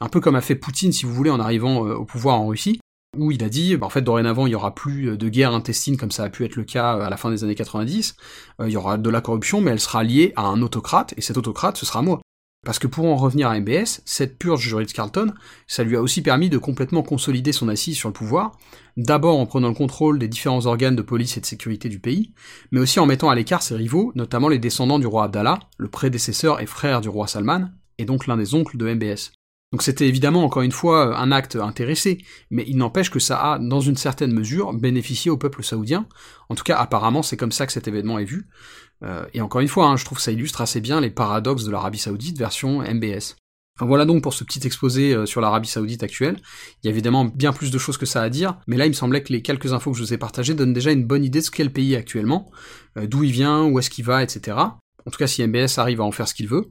Un 0.00 0.08
peu 0.08 0.20
comme 0.20 0.34
a 0.34 0.40
fait 0.40 0.54
Poutine, 0.56 0.92
si 0.92 1.06
vous 1.06 1.14
voulez, 1.14 1.30
en 1.30 1.40
arrivant 1.40 1.86
euh, 1.86 1.94
au 1.94 2.04
pouvoir 2.04 2.40
en 2.40 2.48
Russie, 2.48 2.80
où 3.16 3.30
il 3.30 3.44
a 3.44 3.48
dit, 3.48 3.76
bah, 3.76 3.86
en 3.86 3.90
fait, 3.90 4.02
dorénavant, 4.02 4.46
il 4.46 4.50
y 4.50 4.54
aura 4.54 4.74
plus 4.74 5.16
de 5.16 5.28
guerre 5.28 5.52
intestine 5.52 5.96
comme 5.96 6.10
ça 6.10 6.24
a 6.24 6.30
pu 6.30 6.44
être 6.44 6.56
le 6.56 6.64
cas 6.64 6.92
à 6.92 7.10
la 7.10 7.16
fin 7.16 7.30
des 7.30 7.44
années 7.44 7.54
90, 7.54 8.16
euh, 8.60 8.68
il 8.68 8.72
y 8.72 8.76
aura 8.76 8.96
de 8.96 9.10
la 9.10 9.20
corruption, 9.20 9.60
mais 9.60 9.70
elle 9.70 9.80
sera 9.80 10.02
liée 10.02 10.32
à 10.36 10.42
un 10.42 10.62
autocrate, 10.62 11.14
et 11.16 11.20
cet 11.20 11.36
autocrate, 11.36 11.76
ce 11.76 11.86
sera 11.86 12.02
moi. 12.02 12.20
Parce 12.64 12.78
que 12.78 12.86
pour 12.86 13.06
en 13.06 13.16
revenir 13.16 13.48
à 13.48 13.58
MBS, 13.58 14.02
cette 14.04 14.38
purge 14.38 14.62
juridique 14.62 14.94
Carlton, 14.94 15.34
ça 15.66 15.82
lui 15.82 15.96
a 15.96 16.00
aussi 16.00 16.22
permis 16.22 16.48
de 16.48 16.58
complètement 16.58 17.02
consolider 17.02 17.50
son 17.50 17.68
assise 17.68 17.96
sur 17.96 18.08
le 18.08 18.12
pouvoir, 18.12 18.52
d'abord 18.96 19.40
en 19.40 19.46
prenant 19.46 19.68
le 19.68 19.74
contrôle 19.74 20.20
des 20.20 20.28
différents 20.28 20.64
organes 20.66 20.94
de 20.94 21.02
police 21.02 21.36
et 21.36 21.40
de 21.40 21.46
sécurité 21.46 21.88
du 21.88 21.98
pays, 21.98 22.32
mais 22.70 22.78
aussi 22.78 23.00
en 23.00 23.06
mettant 23.06 23.30
à 23.30 23.34
l'écart 23.34 23.62
ses 23.62 23.74
rivaux, 23.74 24.12
notamment 24.14 24.48
les 24.48 24.60
descendants 24.60 25.00
du 25.00 25.08
roi 25.08 25.24
Abdallah, 25.24 25.58
le 25.76 25.88
prédécesseur 25.88 26.60
et 26.60 26.66
frère 26.66 27.00
du 27.00 27.08
roi 27.08 27.26
Salman, 27.26 27.70
et 27.98 28.04
donc 28.04 28.28
l'un 28.28 28.36
des 28.36 28.54
oncles 28.54 28.76
de 28.76 28.94
MBS. 28.94 29.32
Donc 29.72 29.82
c'était 29.82 30.06
évidemment 30.06 30.44
encore 30.44 30.62
une 30.62 30.72
fois 30.72 31.18
un 31.18 31.32
acte 31.32 31.56
intéressé, 31.56 32.18
mais 32.50 32.64
il 32.68 32.76
n'empêche 32.76 33.10
que 33.10 33.18
ça 33.18 33.52
a, 33.52 33.58
dans 33.58 33.80
une 33.80 33.96
certaine 33.96 34.32
mesure, 34.32 34.74
bénéficié 34.74 35.30
au 35.30 35.38
peuple 35.38 35.64
saoudien. 35.64 36.06
En 36.50 36.54
tout 36.54 36.64
cas, 36.64 36.76
apparemment, 36.76 37.22
c'est 37.22 37.38
comme 37.38 37.52
ça 37.52 37.66
que 37.66 37.72
cet 37.72 37.88
événement 37.88 38.18
est 38.18 38.24
vu. 38.24 38.48
Euh, 39.02 39.24
et 39.32 39.40
encore 39.40 39.62
une 39.62 39.68
fois, 39.68 39.86
hein, 39.86 39.96
je 39.96 40.04
trouve 40.04 40.20
ça 40.20 40.30
illustre 40.30 40.60
assez 40.60 40.80
bien 40.80 41.00
les 41.00 41.10
paradoxes 41.10 41.64
de 41.64 41.70
l'Arabie 41.70 41.98
Saoudite 41.98 42.38
version 42.38 42.82
MBS. 42.82 43.36
Voilà 43.80 44.04
donc 44.04 44.22
pour 44.22 44.34
ce 44.34 44.44
petit 44.44 44.64
exposé 44.66 45.14
euh, 45.14 45.24
sur 45.24 45.40
l'Arabie 45.40 45.68
Saoudite 45.68 46.02
actuelle. 46.02 46.36
Il 46.82 46.86
y 46.86 46.88
a 46.88 46.92
évidemment 46.92 47.24
bien 47.24 47.54
plus 47.54 47.70
de 47.70 47.78
choses 47.78 47.96
que 47.96 48.06
ça 48.06 48.20
à 48.20 48.28
dire, 48.28 48.58
mais 48.66 48.76
là 48.76 48.84
il 48.84 48.90
me 48.90 48.94
semblait 48.94 49.22
que 49.22 49.32
les 49.32 49.40
quelques 49.40 49.72
infos 49.72 49.92
que 49.92 49.96
je 49.96 50.02
vous 50.02 50.12
ai 50.12 50.18
partagées 50.18 50.54
donnent 50.54 50.74
déjà 50.74 50.92
une 50.92 51.06
bonne 51.06 51.24
idée 51.24 51.40
de 51.40 51.44
ce 51.44 51.50
qu'est 51.50 51.64
le 51.64 51.70
pays 51.70 51.96
actuellement, 51.96 52.50
euh, 52.98 53.06
d'où 53.06 53.24
il 53.24 53.32
vient, 53.32 53.64
où 53.64 53.78
est-ce 53.78 53.88
qu'il 53.88 54.04
va, 54.04 54.22
etc. 54.22 54.58
En 54.58 55.10
tout 55.10 55.18
cas, 55.18 55.26
si 55.26 55.44
MBS 55.44 55.78
arrive 55.78 56.00
à 56.00 56.04
en 56.04 56.12
faire 56.12 56.28
ce 56.28 56.34
qu'il 56.34 56.48
veut. 56.48 56.70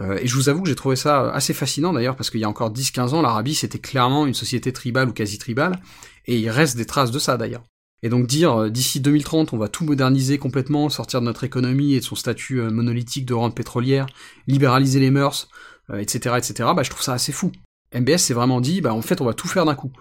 Euh, 0.00 0.18
et 0.20 0.26
je 0.26 0.34
vous 0.34 0.48
avoue 0.48 0.62
que 0.62 0.68
j'ai 0.68 0.74
trouvé 0.74 0.96
ça 0.96 1.30
assez 1.30 1.52
fascinant 1.52 1.92
d'ailleurs, 1.92 2.16
parce 2.16 2.30
qu'il 2.30 2.40
y 2.40 2.44
a 2.44 2.48
encore 2.48 2.72
10-15 2.72 3.10
ans, 3.10 3.22
l'Arabie 3.22 3.54
c'était 3.54 3.78
clairement 3.78 4.26
une 4.26 4.34
société 4.34 4.72
tribale 4.72 5.08
ou 5.08 5.12
quasi 5.12 5.38
tribale, 5.38 5.80
et 6.26 6.38
il 6.38 6.48
reste 6.50 6.76
des 6.76 6.86
traces 6.86 7.10
de 7.10 7.18
ça 7.18 7.36
d'ailleurs. 7.36 7.64
Et 8.02 8.08
donc 8.08 8.26
dire 8.26 8.62
euh, 8.62 8.70
d'ici 8.70 9.00
2030 9.00 9.52
on 9.52 9.58
va 9.58 9.68
tout 9.68 9.84
moderniser 9.84 10.38
complètement, 10.38 10.88
sortir 10.88 11.20
de 11.20 11.26
notre 11.26 11.44
économie 11.44 11.94
et 11.94 12.00
de 12.00 12.04
son 12.04 12.16
statut 12.16 12.60
euh, 12.60 12.70
monolithique 12.70 13.26
de 13.26 13.34
rente 13.34 13.54
pétrolière, 13.54 14.06
libéraliser 14.46 15.00
les 15.00 15.10
mœurs, 15.10 15.48
etc., 15.92 16.36
etc., 16.38 16.70
bah 16.74 16.82
je 16.84 16.90
trouve 16.90 17.02
ça 17.02 17.12
assez 17.12 17.32
fou. 17.32 17.50
MBS 17.92 18.18
s'est 18.18 18.34
vraiment 18.34 18.60
dit, 18.60 18.80
bah 18.80 18.94
en 18.94 19.02
fait 19.02 19.20
on 19.20 19.24
va 19.24 19.34
tout 19.34 19.48
faire 19.48 19.64
d'un 19.64 19.74
coup. 19.74 19.92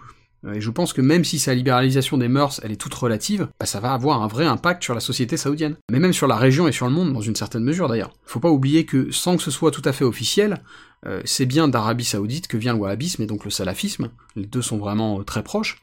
Euh, 0.45 0.53
et 0.53 0.61
je 0.61 0.69
pense 0.69 0.93
que 0.93 1.01
même 1.01 1.25
si 1.25 1.39
sa 1.39 1.53
libéralisation 1.53 2.17
des 2.17 2.27
mœurs, 2.27 2.61
elle 2.63 2.71
est 2.71 2.77
toute 2.77 2.93
relative, 2.93 3.47
bah 3.59 3.65
ça 3.65 3.79
va 3.79 3.93
avoir 3.93 4.21
un 4.21 4.27
vrai 4.27 4.45
impact 4.45 4.83
sur 4.83 4.93
la 4.93 4.99
société 4.99 5.37
saoudienne. 5.37 5.75
Mais 5.91 5.99
même 5.99 6.13
sur 6.13 6.27
la 6.27 6.37
région 6.37 6.67
et 6.67 6.71
sur 6.71 6.87
le 6.87 6.93
monde, 6.93 7.13
dans 7.13 7.21
une 7.21 7.35
certaine 7.35 7.63
mesure 7.63 7.87
d'ailleurs. 7.87 8.13
Faut 8.25 8.39
pas 8.39 8.51
oublier 8.51 8.85
que, 8.85 9.11
sans 9.11 9.37
que 9.37 9.43
ce 9.43 9.51
soit 9.51 9.71
tout 9.71 9.81
à 9.85 9.91
fait 9.91 10.05
officiel, 10.05 10.61
euh, 11.05 11.21
c'est 11.25 11.45
bien 11.45 11.67
d'Arabie 11.67 12.03
Saoudite 12.03 12.47
que 12.47 12.57
vient 12.57 12.73
le 12.73 12.79
wahhabisme 12.79 13.21
et 13.23 13.25
donc 13.25 13.45
le 13.45 13.51
salafisme. 13.51 14.09
Les 14.35 14.45
deux 14.45 14.61
sont 14.61 14.77
vraiment 14.77 15.19
euh, 15.19 15.23
très 15.23 15.43
proches. 15.43 15.81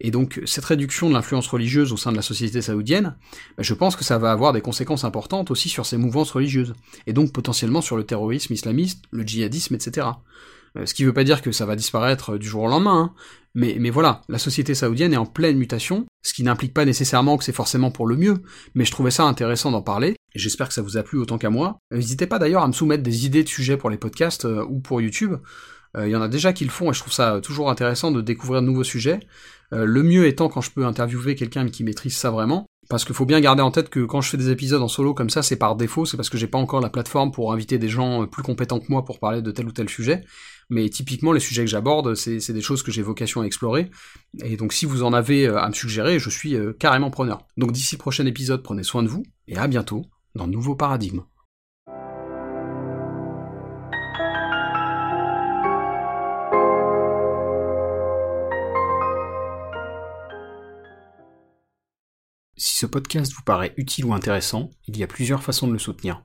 Et 0.00 0.10
donc 0.10 0.40
cette 0.44 0.64
réduction 0.64 1.08
de 1.08 1.14
l'influence 1.14 1.48
religieuse 1.48 1.92
au 1.92 1.96
sein 1.96 2.12
de 2.12 2.16
la 2.16 2.22
société 2.22 2.62
saoudienne, 2.62 3.16
bah, 3.56 3.62
je 3.62 3.74
pense 3.74 3.96
que 3.96 4.04
ça 4.04 4.18
va 4.18 4.30
avoir 4.30 4.52
des 4.52 4.60
conséquences 4.60 5.04
importantes 5.04 5.50
aussi 5.50 5.68
sur 5.68 5.86
ces 5.86 5.96
mouvances 5.96 6.30
religieuses, 6.30 6.74
et 7.06 7.12
donc 7.12 7.32
potentiellement 7.32 7.80
sur 7.80 7.96
le 7.96 8.04
terrorisme 8.04 8.52
islamiste, 8.52 9.04
le 9.10 9.26
djihadisme, 9.26 9.74
etc. 9.74 10.06
Ce 10.84 10.94
qui 10.94 11.04
veut 11.04 11.12
pas 11.12 11.24
dire 11.24 11.42
que 11.42 11.52
ça 11.52 11.66
va 11.66 11.76
disparaître 11.76 12.38
du 12.38 12.48
jour 12.48 12.62
au 12.64 12.68
lendemain, 12.68 13.14
hein. 13.14 13.14
Mais, 13.54 13.90
voilà, 13.90 14.20
la 14.28 14.38
société 14.38 14.72
saoudienne 14.72 15.12
est 15.12 15.16
en 15.16 15.26
pleine 15.26 15.58
mutation, 15.58 16.06
ce 16.22 16.32
qui 16.32 16.44
n'implique 16.44 16.72
pas 16.72 16.84
nécessairement 16.84 17.36
que 17.36 17.42
c'est 17.42 17.52
forcément 17.52 17.90
pour 17.90 18.06
le 18.06 18.16
mieux, 18.16 18.42
mais 18.76 18.84
je 18.84 18.92
trouvais 18.92 19.10
ça 19.10 19.24
intéressant 19.24 19.72
d'en 19.72 19.82
parler, 19.82 20.10
et 20.10 20.38
j'espère 20.38 20.68
que 20.68 20.74
ça 20.74 20.82
vous 20.82 20.96
a 20.96 21.02
plu 21.02 21.18
autant 21.18 21.38
qu'à 21.38 21.50
moi. 21.50 21.78
N'hésitez 21.90 22.28
pas 22.28 22.38
d'ailleurs 22.38 22.62
à 22.62 22.68
me 22.68 22.72
soumettre 22.72 23.02
des 23.02 23.26
idées 23.26 23.42
de 23.42 23.48
sujets 23.48 23.76
pour 23.76 23.90
les 23.90 23.96
podcasts 23.96 24.44
euh, 24.44 24.64
ou 24.68 24.78
pour 24.78 25.00
YouTube. 25.00 25.34
Euh, 25.96 26.06
il 26.06 26.12
y 26.12 26.16
en 26.16 26.22
a 26.22 26.28
déjà 26.28 26.52
qui 26.52 26.64
le 26.64 26.70
font 26.70 26.90
et 26.90 26.94
je 26.94 27.00
trouve 27.00 27.12
ça 27.12 27.40
toujours 27.42 27.68
intéressant 27.68 28.12
de 28.12 28.20
découvrir 28.20 28.60
de 28.60 28.66
nouveaux 28.66 28.84
sujets. 28.84 29.18
Euh, 29.72 29.84
le 29.86 30.02
mieux 30.04 30.26
étant 30.26 30.48
quand 30.48 30.60
je 30.60 30.70
peux 30.70 30.84
interviewer 30.84 31.34
quelqu'un 31.34 31.66
qui 31.68 31.82
maîtrise 31.82 32.16
ça 32.16 32.30
vraiment. 32.30 32.66
Parce 32.88 33.04
qu'il 33.04 33.14
faut 33.14 33.26
bien 33.26 33.40
garder 33.40 33.60
en 33.60 33.70
tête 33.70 33.90
que 33.90 34.00
quand 34.00 34.22
je 34.22 34.30
fais 34.30 34.38
des 34.38 34.50
épisodes 34.50 34.80
en 34.80 34.88
solo 34.88 35.12
comme 35.12 35.28
ça, 35.28 35.42
c'est 35.42 35.56
par 35.56 35.76
défaut, 35.76 36.06
c'est 36.06 36.16
parce 36.16 36.30
que 36.30 36.38
j'ai 36.38 36.46
pas 36.46 36.56
encore 36.56 36.80
la 36.80 36.88
plateforme 36.88 37.32
pour 37.32 37.52
inviter 37.52 37.76
des 37.76 37.88
gens 37.88 38.26
plus 38.26 38.42
compétents 38.42 38.78
que 38.78 38.86
moi 38.88 39.04
pour 39.04 39.18
parler 39.18 39.42
de 39.42 39.50
tel 39.50 39.66
ou 39.66 39.72
tel 39.72 39.90
sujet 39.90 40.24
mais 40.68 40.88
typiquement 40.88 41.32
les 41.32 41.40
sujets 41.40 41.64
que 41.64 41.70
j'aborde, 41.70 42.14
c'est 42.14 42.52
des 42.52 42.60
choses 42.60 42.82
que 42.82 42.90
j'ai 42.90 43.02
vocation 43.02 43.40
à 43.40 43.44
explorer, 43.44 43.90
et 44.42 44.56
donc 44.56 44.72
si 44.72 44.86
vous 44.86 45.02
en 45.02 45.12
avez 45.12 45.46
euh, 45.46 45.58
à 45.58 45.68
me 45.68 45.74
suggérer, 45.74 46.18
je 46.18 46.30
suis 46.30 46.54
euh, 46.54 46.72
carrément 46.72 47.10
preneur. 47.10 47.46
Donc 47.56 47.72
d'ici 47.72 47.96
prochain 47.96 48.26
épisode, 48.26 48.62
prenez 48.62 48.82
soin 48.82 49.02
de 49.02 49.08
vous, 49.08 49.22
et 49.46 49.56
à 49.56 49.66
bientôt 49.66 50.04
dans 50.34 50.46
Nouveau 50.46 50.74
Paradigme. 50.74 51.22
Si 62.56 62.74
ce 62.74 62.86
podcast 62.86 63.32
vous 63.32 63.42
paraît 63.42 63.72
utile 63.76 64.04
ou 64.04 64.12
intéressant, 64.12 64.70
il 64.88 64.96
y 64.98 65.04
a 65.04 65.06
plusieurs 65.06 65.44
façons 65.44 65.68
de 65.68 65.72
le 65.72 65.78
soutenir. 65.78 66.24